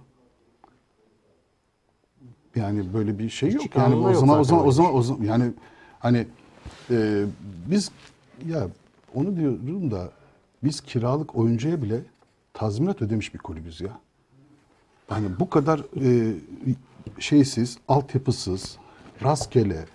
Yani 2.56 2.94
böyle 2.94 3.20
bir 3.20 3.30
şey 3.30 3.52
yok. 3.52 3.76
Yani 3.76 3.96
o 3.96 4.14
zaman 4.14 4.40
o 4.40 4.44
zaman 4.44 4.68
o 4.68 4.72
zaman 4.72 4.96
o 4.96 5.02
zaman 5.02 5.24
yani 5.24 5.54
hani 6.00 6.28
e, 6.90 7.26
biz 7.72 7.92
ya 8.48 8.68
onu 9.16 9.36
diyorum 9.36 9.92
da 9.92 10.12
biz 10.64 10.82
kiralık 10.82 11.36
oyuncuya 11.36 11.82
bile 11.82 12.02
tazminat 12.54 13.02
ödemiş 13.02 13.34
bir 13.34 13.40
kulübüz 13.40 13.82
ya. 13.82 14.00
Yani 15.12 15.28
bu 15.40 15.50
kadar 15.50 15.80
e, 15.80 16.36
şeysiz, 17.20 17.78
altyapısız, 17.88 18.78
rastgele, 19.24 19.86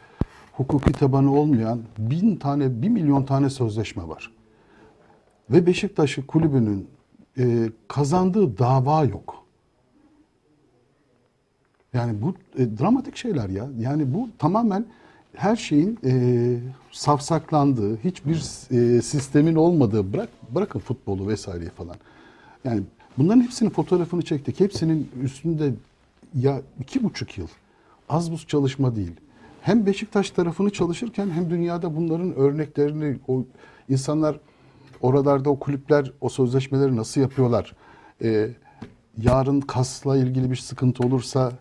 hukuki 0.53 0.93
tabanı 0.93 1.35
olmayan 1.35 1.81
bin 1.99 2.37
tane, 2.37 2.83
bir 2.83 2.89
milyon 2.89 3.23
tane 3.23 3.51
sözleşme 3.51 4.09
var. 4.09 4.33
Ve 5.51 5.67
Beşiktaş'ı 5.67 6.27
kulübünün 6.27 6.89
e, 7.39 7.71
kazandığı 7.89 8.59
dava 8.59 9.05
yok. 9.05 9.45
Yani 11.93 12.23
bu 12.23 12.35
e, 12.59 12.79
dramatik 12.79 13.17
şeyler 13.17 13.49
ya. 13.49 13.69
Yani 13.79 14.15
bu 14.15 14.29
tamamen 14.39 14.87
her 15.35 15.57
şeyin 15.57 15.99
e, 16.05 16.13
safsaklandığı, 16.91 17.97
hiçbir 17.97 18.37
e, 18.71 19.03
sistemin 19.03 19.55
olmadığı, 19.55 20.13
bırak 20.13 20.29
bırakın 20.55 20.79
futbolu 20.79 21.29
vesaireyi 21.29 21.71
falan. 21.71 21.97
Yani 22.65 22.83
bunların 23.19 23.41
hepsinin 23.41 23.71
fotoğrafını 23.71 24.23
çektik. 24.23 24.61
Hepsinin 24.61 25.11
üstünde 25.23 25.73
ya 26.35 26.63
iki 26.81 27.05
buçuk 27.05 27.39
yıl 27.39 27.49
az 28.09 28.33
buz 28.33 28.47
çalışma 28.47 28.97
değil. 28.97 29.13
Hem 29.63 29.87
Beşiktaş 29.87 30.31
tarafını 30.31 30.71
çalışırken 30.71 31.31
hem 31.31 31.51
dünyada 31.51 31.97
bunların 31.97 32.35
örneklerini 32.35 33.17
o 33.29 33.45
insanlar 33.89 34.41
oralarda 35.01 35.51
o 35.51 35.59
kulüpler 35.59 36.13
o 36.21 36.29
sözleşmeleri 36.29 36.97
nasıl 36.97 37.21
yapıyorlar? 37.21 37.75
Ee, 38.23 38.49
yarın 39.23 39.61
kasla 39.61 40.17
ilgili 40.17 40.51
bir 40.51 40.57
sıkıntı 40.57 41.07
olursa 41.07 41.53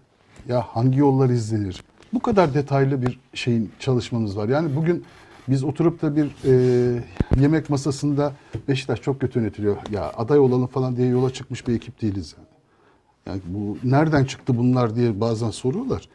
ya 0.47 0.61
hangi 0.61 0.99
yollar 0.99 1.29
izlenir? 1.29 1.83
Bu 2.13 2.19
kadar 2.19 2.53
detaylı 2.53 3.01
bir 3.01 3.19
şeyin 3.33 3.71
çalışmamız 3.79 4.37
var. 4.37 4.49
Yani 4.49 4.75
bugün 4.75 5.03
biz 5.47 5.63
oturup 5.63 6.01
da 6.01 6.15
bir 6.15 6.31
e, 6.45 7.03
yemek 7.39 7.69
masasında 7.69 8.33
Beşiktaş 8.67 9.01
çok 9.01 9.21
kötü 9.21 9.39
yönetiliyor. 9.39 9.77
Ya 9.91 10.11
aday 10.17 10.39
olalım 10.39 10.67
falan 10.67 10.95
diye 10.95 11.07
yola 11.07 11.33
çıkmış 11.33 11.67
bir 11.67 11.75
ekip 11.75 12.01
değiliz 12.01 12.35
yani. 12.37 12.47
Yani 13.25 13.41
bu 13.45 13.77
nereden 13.83 14.25
çıktı 14.25 14.57
bunlar 14.57 14.95
diye 14.95 15.21
bazen 15.21 15.49
soruyorlar. 15.49 16.09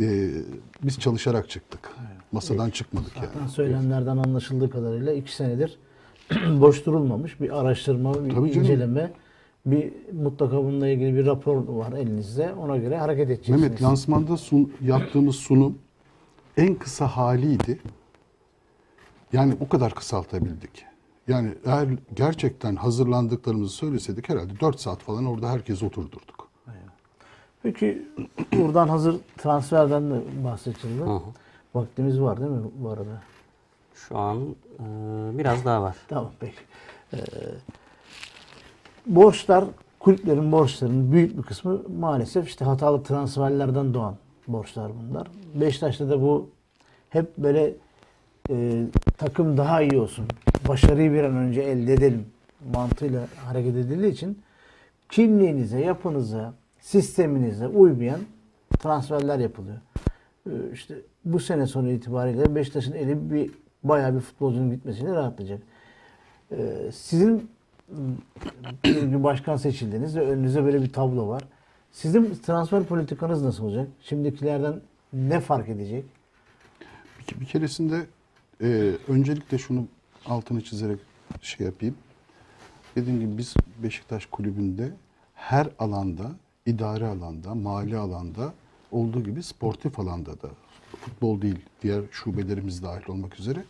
Ee, 0.00 0.30
biz 0.82 0.98
çalışarak 0.98 1.50
çıktık. 1.50 1.90
Masadan 2.32 2.70
çıkmadık 2.70 3.16
yani. 3.16 3.26
Zaten 3.34 3.46
söylemlerden 3.46 4.16
anlaşıldığı 4.16 4.70
kadarıyla 4.70 5.12
iki 5.12 5.34
senedir 5.34 5.78
boş 6.60 6.86
durulmamış 6.86 7.40
bir 7.40 7.60
araştırma, 7.60 8.14
bir 8.14 8.18
Tabii 8.34 8.52
canım. 8.52 8.64
inceleme, 8.64 9.10
bir 9.66 9.92
mutlaka 10.12 10.56
bununla 10.56 10.88
ilgili 10.88 11.14
bir 11.14 11.26
rapor 11.26 11.68
var 11.68 11.92
elinizde. 11.92 12.54
Ona 12.54 12.76
göre 12.76 12.98
hareket 12.98 13.26
edeceksiniz. 13.26 13.60
Mehmet 13.60 13.82
lansmanda 13.82 14.36
sun, 14.36 14.72
yaptığımız 14.82 15.36
sunum 15.36 15.78
en 16.56 16.74
kısa 16.74 17.06
haliydi. 17.06 17.78
Yani 19.34 19.54
o 19.60 19.68
kadar 19.68 19.94
kısaltabildik. 19.94 20.84
Yani 21.28 21.54
eğer 21.64 21.88
gerçekten 22.14 22.76
hazırlandıklarımızı 22.76 23.74
söyleseydik 23.74 24.28
herhalde 24.28 24.60
4 24.60 24.80
saat 24.80 24.98
falan 24.98 25.26
orada 25.26 25.50
herkes 25.50 25.82
oturdurduk. 25.82 26.48
Peki 27.62 28.02
buradan 28.52 28.88
hazır 28.88 29.16
transferden 29.38 30.10
de 30.10 30.20
bahsedildi. 30.44 31.02
Vaktimiz 31.74 32.20
var 32.20 32.40
değil 32.40 32.50
mi 32.50 32.70
bu 32.78 32.88
arada? 32.88 33.22
Şu 33.94 34.18
an 34.18 34.38
e, 34.78 34.84
biraz 35.38 35.64
daha 35.64 35.82
var. 35.82 35.96
Tamam 36.08 36.30
peki. 36.40 36.58
Ee, 37.12 37.18
borçlar, 39.06 39.64
kulüplerin 39.98 40.52
borçlarının 40.52 41.12
büyük 41.12 41.38
bir 41.38 41.42
kısmı 41.42 41.82
maalesef 42.00 42.48
işte 42.48 42.64
hatalı 42.64 43.02
transferlerden 43.02 43.94
doğan 43.94 44.16
borçlar 44.48 44.92
bunlar. 45.02 45.26
Beşiktaş'ta 45.54 46.10
da 46.10 46.22
bu 46.22 46.48
hep 47.10 47.38
böyle 47.38 47.74
e, 48.50 48.86
takım 49.18 49.56
daha 49.56 49.82
iyi 49.82 49.98
olsun, 49.98 50.26
başarıyı 50.68 51.12
bir 51.12 51.24
an 51.24 51.36
önce 51.36 51.60
elde 51.60 51.92
edelim 51.92 52.26
mantığıyla 52.74 53.26
hareket 53.44 53.76
edildiği 53.76 54.12
için 54.12 54.38
kimliğinize, 55.10 55.80
yapınıza, 55.80 56.54
sisteminize 56.80 57.66
uymayan 57.66 58.20
transferler 58.78 59.38
yapılıyor. 59.38 59.76
Ee, 60.46 60.50
işte 60.72 60.94
bu 61.24 61.40
sene 61.40 61.66
sonu 61.66 61.90
itibariyle 61.90 62.54
Beşiktaş'ın 62.54 62.92
eli 62.92 63.30
bir 63.30 63.50
bayağı 63.84 64.14
bir 64.14 64.20
futbolcunun 64.20 64.70
gitmesiyle 64.70 65.12
rahatlayacak. 65.12 65.60
Ee, 66.52 66.90
sizin 66.92 67.50
bir 68.84 69.24
başkan 69.24 69.56
seçildiniz 69.56 70.16
ve 70.16 70.20
önünüzde 70.20 70.64
böyle 70.64 70.82
bir 70.82 70.92
tablo 70.92 71.28
var. 71.28 71.42
Sizin 71.92 72.34
transfer 72.46 72.84
politikanız 72.84 73.42
nasıl 73.42 73.64
olacak? 73.64 73.88
Şimdikilerden 74.00 74.74
ne 75.12 75.40
fark 75.40 75.68
edecek? 75.68 76.04
Bir, 77.20 77.40
bir 77.40 77.46
keresinde 77.46 78.06
e, 78.60 78.66
öncelikle 79.08 79.58
şunu 79.58 79.86
altını 80.26 80.64
çizerek 80.64 80.98
şey 81.42 81.66
yapayım. 81.66 81.96
Dediğim 82.96 83.20
gibi 83.20 83.38
biz 83.38 83.54
Beşiktaş 83.82 84.26
kulübünde 84.26 84.92
her 85.34 85.68
alanda, 85.78 86.30
idari 86.66 87.06
alanda, 87.06 87.54
mali 87.54 87.96
alanda 87.96 88.54
olduğu 88.92 89.24
gibi 89.24 89.42
sportif 89.42 90.00
alanda 90.00 90.42
da 90.42 90.48
futbol 91.00 91.42
değil 91.42 91.58
diğer 91.82 92.02
şubelerimiz 92.10 92.82
dahil 92.82 93.08
olmak 93.08 93.40
üzere 93.40 93.64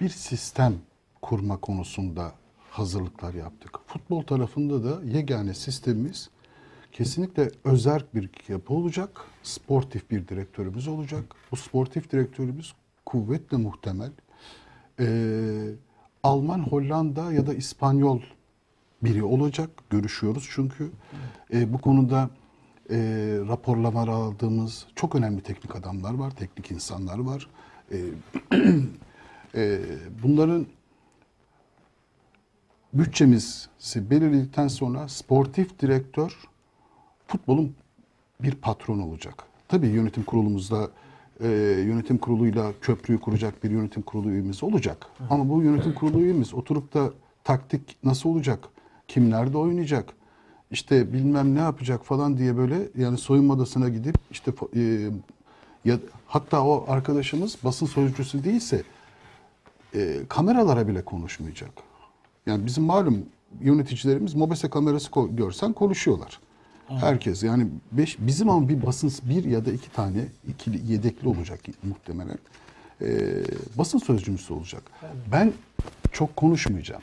bir 0.00 0.08
sistem 0.08 0.74
kurma 1.22 1.56
konusunda 1.56 2.32
hazırlıklar 2.70 3.34
yaptık. 3.34 3.70
Futbol 3.86 4.22
tarafında 4.22 4.84
da 4.84 5.04
yegane 5.04 5.54
sistemimiz 5.54 6.30
kesinlikle 6.92 7.50
özerk 7.64 8.14
bir 8.14 8.30
yapı 8.48 8.74
olacak. 8.74 9.24
Sportif 9.42 10.10
bir 10.10 10.28
direktörümüz 10.28 10.88
olacak. 10.88 11.24
Bu 11.52 11.56
sportif 11.56 12.12
direktörümüz 12.12 12.74
kuvvetle 13.06 13.56
muhtemel 13.56 14.10
ee, 15.00 15.70
Alman, 16.22 16.58
Hollanda 16.58 17.32
ya 17.32 17.46
da 17.46 17.54
İspanyol 17.54 18.20
biri 19.02 19.24
olacak. 19.24 19.70
Görüşüyoruz 19.90 20.48
çünkü 20.50 20.90
e, 21.52 21.72
bu 21.72 21.78
konuda 21.78 22.30
e, 22.90 22.96
raporlamalar 23.48 24.08
aldığımız 24.08 24.86
çok 24.94 25.14
önemli 25.14 25.40
teknik 25.40 25.76
adamlar 25.76 26.14
var, 26.14 26.30
teknik 26.30 26.70
insanlar 26.70 27.18
var. 27.18 27.48
E, 27.92 27.98
e, 29.54 29.80
bunların 30.22 30.66
bütçemizi 32.92 34.10
belirledikten 34.10 34.68
sonra 34.68 35.08
sportif 35.08 35.80
direktör 35.80 36.38
futbolun 37.26 37.74
bir 38.40 38.54
patron 38.54 38.98
olacak. 38.98 39.44
Tabii 39.68 39.86
yönetim 39.86 40.22
kurulumuzda 40.22 40.90
e, 41.40 41.48
yönetim 41.86 42.18
kuruluyla 42.18 42.72
köprüyü 42.80 43.20
kuracak 43.20 43.64
bir 43.64 43.70
yönetim 43.70 44.02
kurulu 44.02 44.30
üyemiz 44.30 44.62
olacak. 44.62 45.06
Ama 45.30 45.48
bu 45.48 45.62
yönetim 45.62 45.94
kurulu 45.94 46.20
üyemiz 46.20 46.54
oturup 46.54 46.94
da 46.94 47.10
taktik 47.44 47.96
nasıl 48.04 48.28
olacak? 48.28 48.68
Kim 49.08 49.30
nerede 49.30 49.58
oynayacak? 49.58 50.12
İşte 50.70 51.12
bilmem 51.12 51.54
ne 51.54 51.58
yapacak 51.58 52.04
falan 52.04 52.38
diye 52.38 52.56
böyle 52.56 52.88
yani 52.96 53.18
soyunma 53.18 53.54
odasına 53.54 53.88
gidip 53.88 54.18
işte 54.30 54.52
e, 54.76 55.10
ya 55.84 55.98
hatta 56.26 56.64
o 56.64 56.84
arkadaşımız 56.88 57.56
basın 57.64 57.86
sözcüsü 57.86 58.44
değilse 58.44 58.82
e, 59.94 60.18
kameralara 60.28 60.88
bile 60.88 61.04
konuşmayacak. 61.04 61.70
Yani 62.46 62.66
bizim 62.66 62.84
malum 62.84 63.26
yöneticilerimiz 63.60 64.34
mobese 64.34 64.70
kamerası 64.70 65.10
görsen 65.30 65.72
konuşuyorlar. 65.72 66.40
Herkes 66.88 67.42
yani 67.42 67.66
beş, 67.92 68.16
bizim 68.18 68.50
ama 68.50 68.68
bir 68.68 68.86
basın 68.86 69.12
bir 69.22 69.44
ya 69.44 69.66
da 69.66 69.72
iki 69.72 69.92
tane 69.92 70.24
ikili 70.48 70.92
yedekli 70.92 71.28
olacak 71.28 71.60
muhtemelen. 71.82 72.38
E, 73.02 73.08
basın 73.78 73.98
sözcümüsü 73.98 74.52
olacak. 74.52 74.82
Ben 75.32 75.52
çok 76.12 76.36
konuşmayacağım. 76.36 77.02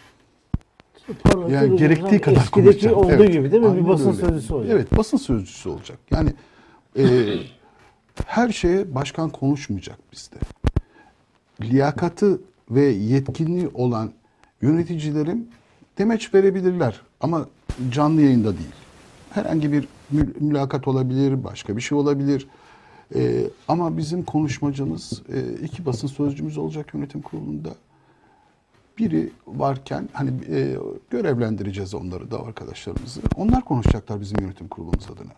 Yani 1.49 1.77
gerektiği 1.77 2.21
kadar 2.21 2.37
Eskideki 2.41 2.51
konuşacağım. 2.63 2.97
olduğu 2.97 3.11
Evet, 3.11 3.33
gibi 3.33 3.51
değil 3.51 3.63
mi? 3.63 3.69
aynen 3.69 3.83
bir 3.83 3.89
basın 3.89 4.07
öyle. 4.09 4.17
sözcüsü 4.21 4.53
olacak. 4.53 4.73
Evet, 4.75 4.97
basın 4.97 5.17
sözcüsü 5.17 5.69
olacak. 5.69 5.99
Yani 6.11 6.33
e, 6.97 7.03
her 8.25 8.49
şeye 8.49 8.95
başkan 8.95 9.29
konuşmayacak 9.29 9.97
bizde. 10.13 10.35
Liyakatı 11.61 12.41
ve 12.71 12.81
yetkinliği 12.85 13.67
olan 13.73 14.11
yöneticilerim 14.61 15.47
demeç 15.97 16.33
verebilirler 16.33 17.01
ama 17.21 17.47
canlı 17.91 18.21
yayında 18.21 18.51
değil. 18.53 18.73
Herhangi 19.33 19.71
bir 19.71 19.87
mül- 20.13 20.39
mülakat 20.39 20.87
olabilir, 20.87 21.43
başka 21.43 21.77
bir 21.77 21.81
şey 21.81 21.97
olabilir. 21.97 22.47
E, 23.15 23.43
ama 23.67 23.97
bizim 23.97 24.23
konuşmacımız 24.23 25.21
e, 25.33 25.53
iki 25.53 25.85
basın 25.85 26.07
sözcümüz 26.07 26.57
olacak 26.57 26.93
yönetim 26.93 27.21
kurulunda 27.21 27.69
biri 28.97 29.31
varken 29.47 30.09
hani 30.13 30.31
e, 30.49 30.77
görevlendireceğiz 31.09 31.93
onları 31.93 32.31
da 32.31 32.43
arkadaşlarımızı. 32.43 33.21
Onlar 33.35 33.65
konuşacaklar 33.65 34.21
bizim 34.21 34.39
yönetim 34.41 34.67
kurulumuz 34.67 35.07
adına. 35.11 35.31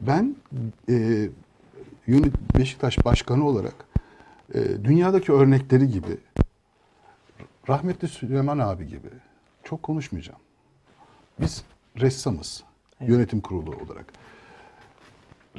Ben 0.00 0.36
e, 0.88 1.28
Beşiktaş 2.58 3.04
Başkanı 3.04 3.46
olarak 3.46 3.74
e, 4.54 4.84
dünyadaki 4.84 5.32
örnekleri 5.32 5.88
gibi 5.88 6.18
rahmetli 7.68 8.08
Süleyman 8.08 8.58
abi 8.58 8.86
gibi 8.86 9.08
çok 9.64 9.82
konuşmayacağım. 9.82 10.40
Biz 11.40 11.62
ressamız 11.96 12.64
yönetim 13.00 13.40
kurulu 13.40 13.70
olarak. 13.70 14.12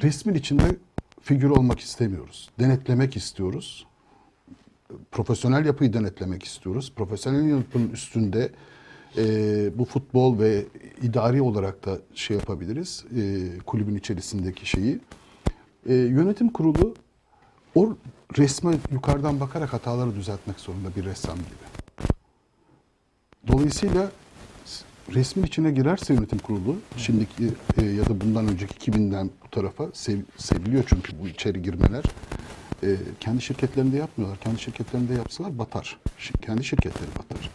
Resmin 0.02 0.34
içinde 0.34 0.76
figür 1.20 1.50
olmak 1.50 1.80
istemiyoruz. 1.80 2.50
Denetlemek 2.58 3.16
istiyoruz 3.16 3.86
profesyonel 5.12 5.64
yapıyı 5.64 5.92
denetlemek 5.92 6.42
istiyoruz. 6.42 6.92
Profesyonel 6.96 7.48
yapının 7.48 7.90
üstünde 7.90 8.50
e, 9.16 9.22
bu 9.78 9.84
futbol 9.84 10.38
ve 10.38 10.64
idari 11.02 11.42
olarak 11.42 11.86
da 11.86 11.98
şey 12.14 12.36
yapabiliriz. 12.36 13.04
E, 13.16 13.50
kulübün 13.66 13.96
içerisindeki 13.96 14.66
şeyi. 14.66 15.00
E, 15.86 15.94
yönetim 15.94 16.48
kurulu 16.48 16.94
o 17.74 17.96
resme 18.38 18.72
yukarıdan 18.92 19.40
bakarak 19.40 19.72
hataları 19.72 20.14
düzeltmek 20.14 20.60
zorunda 20.60 20.88
bir 20.96 21.04
ressam 21.04 21.36
gibi. 21.38 22.10
Dolayısıyla 23.48 24.10
resmin 25.14 25.44
içine 25.44 25.70
girerse 25.70 26.14
yönetim 26.14 26.38
kurulu, 26.38 26.76
şimdiki 26.96 27.48
e, 27.78 27.84
ya 27.84 28.06
da 28.06 28.20
bundan 28.20 28.48
önceki 28.48 28.90
2000'den 28.90 29.30
bu 29.44 29.50
tarafa 29.50 29.88
sev- 29.92 30.22
seviliyor 30.36 30.84
çünkü 30.86 31.12
bu 31.22 31.28
içeri 31.28 31.62
girmeler. 31.62 32.04
E, 32.82 32.96
kendi 33.20 33.42
şirketlerinde 33.42 33.96
yapmıyorlar. 33.96 34.40
Kendi 34.40 34.60
şirketlerinde 34.60 35.14
yapsalar 35.14 35.58
batar. 35.58 35.98
Şi- 36.18 36.40
kendi 36.40 36.64
şirketleri 36.64 37.10
batar. 37.18 37.50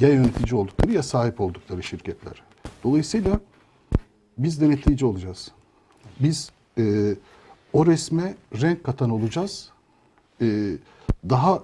Ya 0.00 0.08
yönetici 0.08 0.54
oldukları 0.60 0.92
ya 0.92 1.02
sahip 1.02 1.40
oldukları 1.40 1.82
şirketler. 1.82 2.42
Dolayısıyla 2.84 3.40
biz 4.38 4.60
denetleyici 4.60 5.06
olacağız. 5.06 5.50
Biz 6.20 6.50
e, 6.78 7.14
o 7.72 7.86
resme 7.86 8.34
renk 8.62 8.84
katan 8.84 9.10
olacağız. 9.10 9.68
E, 10.42 10.72
daha 11.30 11.62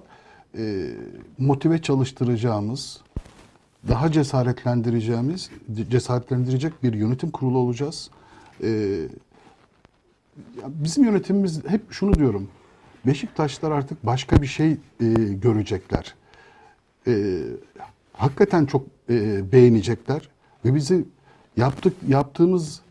e, 0.57 0.89
motive 1.37 1.81
çalıştıracağımız, 1.81 3.01
daha 3.87 4.11
cesaretlendireceğimiz, 4.11 5.49
cesaretlendirecek 5.89 6.83
bir 6.83 6.93
yönetim 6.93 7.31
kurulu 7.31 7.57
olacağız. 7.57 8.09
E, 8.63 8.69
ya 10.61 10.65
bizim 10.65 11.03
yönetimimiz 11.03 11.65
hep 11.67 11.91
şunu 11.91 12.13
diyorum. 12.13 12.47
Beşiktaşlar 13.05 13.71
artık 13.71 14.05
başka 14.05 14.41
bir 14.41 14.47
şey 14.47 14.71
e, 14.71 14.77
görecekler. 15.33 16.15
E, 17.07 17.41
hakikaten 18.13 18.65
çok 18.65 18.85
e, 19.09 19.51
beğenecekler 19.51 20.29
ve 20.65 20.75
bizi 20.75 21.05
yaptık 21.57 21.93
yaptığımızı 22.07 22.81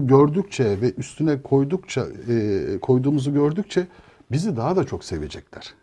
gördükçe 0.00 0.80
ve 0.80 0.92
üstüne 0.92 1.42
koydukça 1.42 2.06
e, 2.28 2.78
koyduğumuzu 2.82 3.34
gördükçe 3.34 3.86
bizi 4.30 4.56
daha 4.56 4.76
da 4.76 4.84
çok 4.84 5.04
sevecekler. 5.04 5.74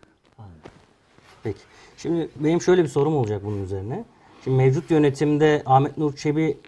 Peki. 1.42 1.60
Şimdi 1.96 2.28
benim 2.36 2.60
şöyle 2.60 2.82
bir 2.82 2.88
sorum 2.88 3.16
olacak 3.16 3.44
bunun 3.44 3.64
üzerine. 3.64 4.04
Şimdi 4.44 4.56
mevcut 4.56 4.90
yönetimde 4.90 5.62
Ahmet 5.66 5.98
Nur 5.98 6.16
Çebi, 6.16 6.58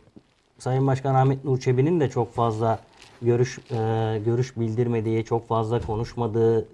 Sayın 0.58 0.86
Başkan 0.86 1.14
Ahmet 1.14 1.44
Nur 1.44 1.60
Çebi'nin 1.60 2.00
de 2.00 2.10
çok 2.10 2.34
fazla 2.34 2.78
görüş 3.22 3.58
e, 3.58 3.74
görüş 4.24 4.56
bildirmediği, 4.56 5.24
çok 5.24 5.48
fazla 5.48 5.80
konuşmadığı 5.80 6.68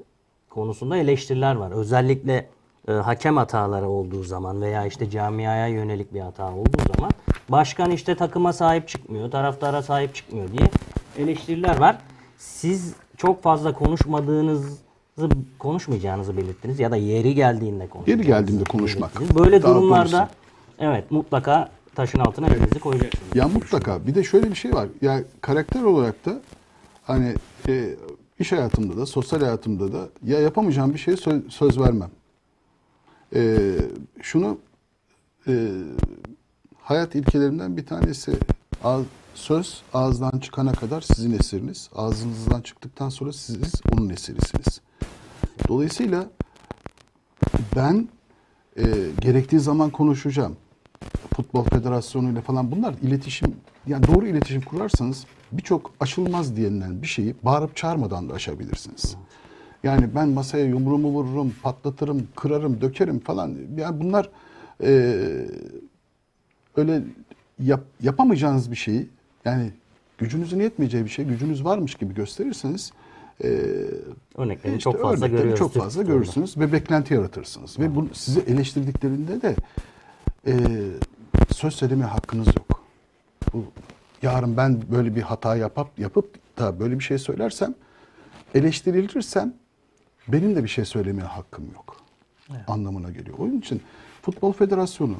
konusunda 0.50 0.96
eleştiriler 0.96 1.54
var. 1.54 1.70
Özellikle 1.70 2.48
e, 2.88 2.92
hakem 2.92 3.36
hataları 3.36 3.88
olduğu 3.88 4.22
zaman 4.22 4.62
veya 4.62 4.86
işte 4.86 5.10
camiaya 5.10 5.66
yönelik 5.66 6.14
bir 6.14 6.20
hata 6.20 6.54
olduğu 6.54 6.94
zaman 6.96 7.10
başkan 7.48 7.90
işte 7.90 8.14
takıma 8.14 8.52
sahip 8.52 8.88
çıkmıyor, 8.88 9.30
taraftara 9.30 9.82
sahip 9.82 10.14
çıkmıyor 10.14 10.48
diye 10.52 10.70
eleştiriler 11.18 11.76
var. 11.76 11.98
Siz 12.38 12.94
çok 13.16 13.42
fazla 13.42 13.72
konuşmadığınızı 13.72 14.78
konuşmayacağınızı 15.58 16.36
belirttiniz 16.36 16.80
ya 16.80 16.90
da 16.90 16.96
yeri 16.96 17.34
geldiğinde 17.34 17.86
konuşacağınızı 17.86 18.28
geldiğinde 18.28 18.64
konuşmak. 18.64 19.20
belirttiniz. 19.20 19.44
Böyle 19.44 19.62
Daha 19.62 19.74
durumlarda 19.74 20.18
konuşsun. 20.18 20.41
Evet 20.78 21.10
mutlaka 21.10 21.70
taşın 21.94 22.18
altına 22.18 22.46
elinizi 22.46 22.80
koyacaksınız. 22.80 23.36
Ya 23.36 23.48
mutlaka. 23.48 24.06
Bir 24.06 24.14
de 24.14 24.24
şöyle 24.24 24.50
bir 24.50 24.54
şey 24.54 24.72
var. 24.74 24.88
Ya 25.02 25.20
karakter 25.40 25.82
olarak 25.82 26.24
da 26.26 26.40
hani 27.04 27.34
e, 27.68 27.94
iş 28.38 28.52
hayatımda 28.52 28.96
da 28.96 29.06
sosyal 29.06 29.40
hayatımda 29.40 29.92
da 29.92 30.08
ya 30.24 30.40
yapamayacağım 30.40 30.94
bir 30.94 30.98
şeye 30.98 31.16
söz, 31.16 31.42
söz 31.52 31.80
vermem. 31.80 32.10
E, 33.34 33.58
şunu 34.22 34.58
e, 35.48 35.70
hayat 36.80 37.14
ilkelerimden 37.14 37.76
bir 37.76 37.86
tanesi 37.86 38.32
ağız- 38.84 39.06
söz 39.34 39.82
ağızdan 39.94 40.38
çıkana 40.38 40.72
kadar 40.72 41.00
sizin 41.00 41.32
esiriniz. 41.38 41.90
Ağzınızdan 41.94 42.60
çıktıktan 42.60 43.08
sonra 43.08 43.32
siz 43.32 43.58
onun 43.92 44.08
esirisiniz. 44.10 44.80
Dolayısıyla 45.68 46.26
ben 47.76 48.08
e, 48.76 48.82
gerektiği 49.20 49.60
zaman 49.60 49.90
konuşacağım. 49.90 50.56
Futbol 51.36 51.64
Federasyonu 51.64 52.30
ile 52.32 52.40
falan 52.40 52.70
bunlar 52.72 52.94
iletişim 53.02 53.54
yani 53.86 54.06
doğru 54.06 54.26
iletişim 54.26 54.60
kurarsanız 54.62 55.24
birçok 55.52 55.90
aşılmaz 56.00 56.56
denilen 56.56 57.02
bir 57.02 57.06
şeyi 57.06 57.34
bağırıp 57.42 57.76
çağırmadan 57.76 58.28
da 58.28 58.34
aşabilirsiniz. 58.34 59.16
Yani 59.82 60.08
ben 60.14 60.28
masaya 60.28 60.64
yumruğumu 60.66 61.08
vururum, 61.08 61.54
patlatırım, 61.62 62.28
kırarım, 62.36 62.80
dökerim 62.80 63.18
falan. 63.20 63.54
Yani 63.76 64.00
bunlar 64.00 64.28
e, 64.82 64.90
öyle 66.76 67.02
yap- 67.58 67.84
yapamayacağınız 68.02 68.70
bir 68.70 68.76
şeyi 68.76 69.08
yani 69.44 69.70
gücünüzün 70.18 70.60
yetmeyeceği 70.60 71.04
bir 71.04 71.10
şey 71.10 71.24
gücünüz 71.24 71.64
varmış 71.64 71.94
gibi 71.94 72.14
gösterirseniz 72.14 72.92
e, 73.44 73.48
Örneklerini 74.36 74.76
işte 74.78 74.90
çok 74.90 75.02
fazla 75.02 75.08
örnekleri 75.26 75.30
görüyoruz. 75.30 75.58
çok 75.58 75.72
fazla 75.74 76.02
görürsünüz 76.02 76.58
ve 76.58 76.72
beklenti 76.72 77.14
yaratırsınız. 77.14 77.78
Ve 77.78 77.94
bunu 77.94 78.08
sizi 78.12 78.40
eleştirdiklerinde 78.40 79.42
de 79.42 79.54
e, 80.46 80.54
söz 81.54 81.74
söyleme 81.74 82.04
hakkınız 82.04 82.46
yok. 82.46 82.82
Bu 83.52 83.64
yarın 84.22 84.56
ben 84.56 84.82
böyle 84.92 85.16
bir 85.16 85.22
hata 85.22 85.56
yapıp 85.56 85.98
yapıp 85.98 86.34
da 86.58 86.80
böyle 86.80 86.98
bir 86.98 87.04
şey 87.04 87.18
söylersem 87.18 87.74
eleştirilirsem 88.54 89.54
benim 90.28 90.56
de 90.56 90.62
bir 90.64 90.68
şey 90.68 90.84
söylemeye 90.84 91.26
hakkım 91.26 91.64
yok. 91.74 91.96
Anlamına 92.66 93.10
geliyor. 93.10 93.38
Onun 93.38 93.58
için 93.58 93.82
Futbol 94.22 94.52
Federasyonu 94.52 95.16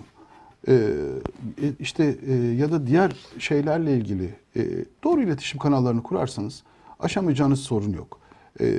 e, 0.68 0.72
e, 0.74 1.72
işte 1.80 2.16
e, 2.26 2.34
ya 2.34 2.72
da 2.72 2.86
diğer 2.86 3.12
şeylerle 3.38 3.96
ilgili 3.96 4.34
e, 4.56 4.60
doğru 5.04 5.22
iletişim 5.22 5.58
kanallarını 5.60 6.02
kurarsanız 6.02 6.62
aşamayacağınız 7.00 7.60
sorun 7.60 7.92
yok. 7.92 8.18
E, 8.60 8.74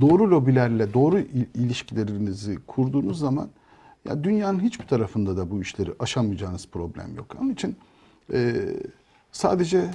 doğru 0.00 0.30
lobilerle 0.30 0.94
doğru 0.94 1.18
il- 1.18 1.46
ilişkilerinizi 1.54 2.58
kurduğunuz 2.66 3.18
zaman 3.18 3.48
ya 4.04 4.24
dünyanın 4.24 4.60
hiçbir 4.60 4.86
tarafında 4.86 5.36
da 5.36 5.50
bu 5.50 5.60
işleri 5.62 5.90
aşamayacağınız 5.98 6.68
problem 6.68 7.16
yok. 7.16 7.36
Onun 7.40 7.50
için 7.50 7.76
e, 8.32 8.54
sadece 9.32 9.90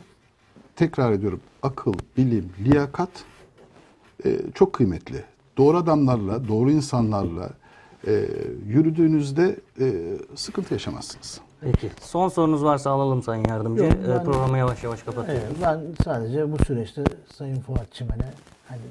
tekrar 0.76 1.12
ediyorum 1.12 1.42
akıl, 1.64 1.94
bilim, 2.18 2.50
liyakat 2.60 3.10
e, 4.26 4.38
çok 4.54 4.74
kıymetli. 4.74 5.24
Doğru 5.58 5.78
adamlarla, 5.78 6.48
doğru 6.48 6.72
insanlarla 6.72 7.50
e, 8.08 8.26
yürüdüğünüzde 8.68 9.60
e, 9.80 10.18
sıkıntı 10.36 10.74
yaşamazsınız. 10.74 11.42
Peki. 11.62 11.92
Son 12.02 12.30
sorunuz 12.30 12.64
varsa 12.64 12.92
alalım 12.92 13.24
Sayın 13.24 13.46
Yardımcı. 13.50 13.84
Yok, 13.84 13.94
Ee, 14.06 14.10
ben- 14.10 14.24
Programı 14.24 14.58
yavaş 14.58 14.84
yavaş 14.84 15.04
kapatıyorum. 15.04 15.44
Evet, 15.48 15.58
ben 15.62 15.82
sadece 16.04 16.52
bu 16.52 16.66
süreçte 16.66 17.04
Sayın 17.34 17.60
Fuat 17.60 17.94
Çimen'e 17.94 18.34
hani 18.68 18.82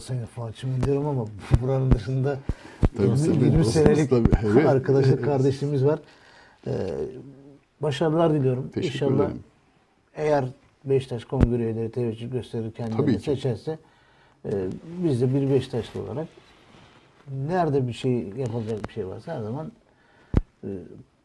Sayın 0.00 0.26
Fuat 0.26 0.56
Çimen 0.56 0.82
diyorum 0.82 1.06
ama 1.06 1.24
buranın 1.62 1.90
dışında 1.90 2.38
Tabii 2.96 3.06
20, 3.06 3.18
senin 3.18 3.34
20 3.34 3.46
dostunuz 3.58 3.72
senelik 3.72 4.10
tabii, 4.10 4.28
evet. 4.44 4.66
arkadaşlık 4.68 5.14
Evet. 5.14 5.24
kardeşliğimiz 5.24 5.84
var. 5.84 5.98
Ee, 6.66 6.72
başarılar 7.80 8.34
diliyorum. 8.34 8.68
Teşekkür 8.68 8.94
İnşallah 8.94 9.24
ederim. 9.24 9.40
eğer 10.16 10.44
Beşiktaş 10.84 11.24
kongre 11.24 11.62
üyeleri 11.62 11.90
teveccüh 11.90 12.32
gösterir 12.32 12.70
ki. 12.72 12.84
seçerse 13.24 13.78
e, 14.44 14.50
biz 15.04 15.20
de 15.20 15.34
bir 15.34 15.50
Beşiktaşlı 15.50 16.02
olarak 16.02 16.28
nerede 17.48 17.88
bir 17.88 17.92
şey 17.92 18.12
yapılacak 18.36 18.88
bir 18.88 18.92
şey 18.92 19.06
varsa 19.06 19.34
her 19.34 19.42
zaman 19.42 19.72
e, 20.64 20.68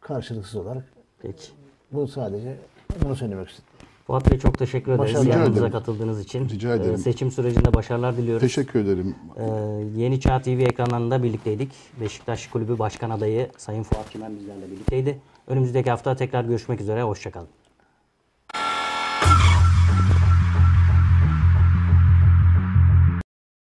karşılıksız 0.01 0.55
olarak 0.55 0.83
Peki. 1.21 1.43
bu 1.91 2.07
sadece 2.07 2.55
bunu 3.03 3.15
söylemek 3.15 3.49
istedim. 3.49 3.69
Fuat 4.07 4.31
Bey 4.31 4.39
çok 4.39 4.57
teşekkür 4.57 4.91
ederiz 4.91 5.15
Başarılar. 5.15 5.51
ederim. 5.51 5.71
katıldığınız 5.71 6.21
için. 6.21 6.49
Rica 6.49 6.75
ederim. 6.75 6.93
Ee, 6.93 6.97
seçim 6.97 7.31
sürecinde 7.31 7.73
başarılar 7.73 8.17
diliyoruz. 8.17 8.41
Teşekkür 8.41 8.79
ederim. 8.79 9.15
Ee, 9.37 9.43
Yeni 10.01 10.19
Çağ 10.19 10.41
TV 10.41 10.49
ekranlarında 10.49 11.23
birlikteydik. 11.23 11.71
Beşiktaş 12.01 12.47
Kulübü 12.47 12.79
Başkan 12.79 13.09
Adayı 13.09 13.49
Sayın 13.57 13.83
Fuat 13.83 14.11
Çimen 14.11 14.35
bizlerle 14.39 14.71
birlikteydi. 14.71 15.19
Önümüzdeki 15.47 15.89
hafta 15.89 16.15
tekrar 16.15 16.43
görüşmek 16.43 16.81
üzere. 16.81 17.03
Hoşçakalın. 17.03 17.47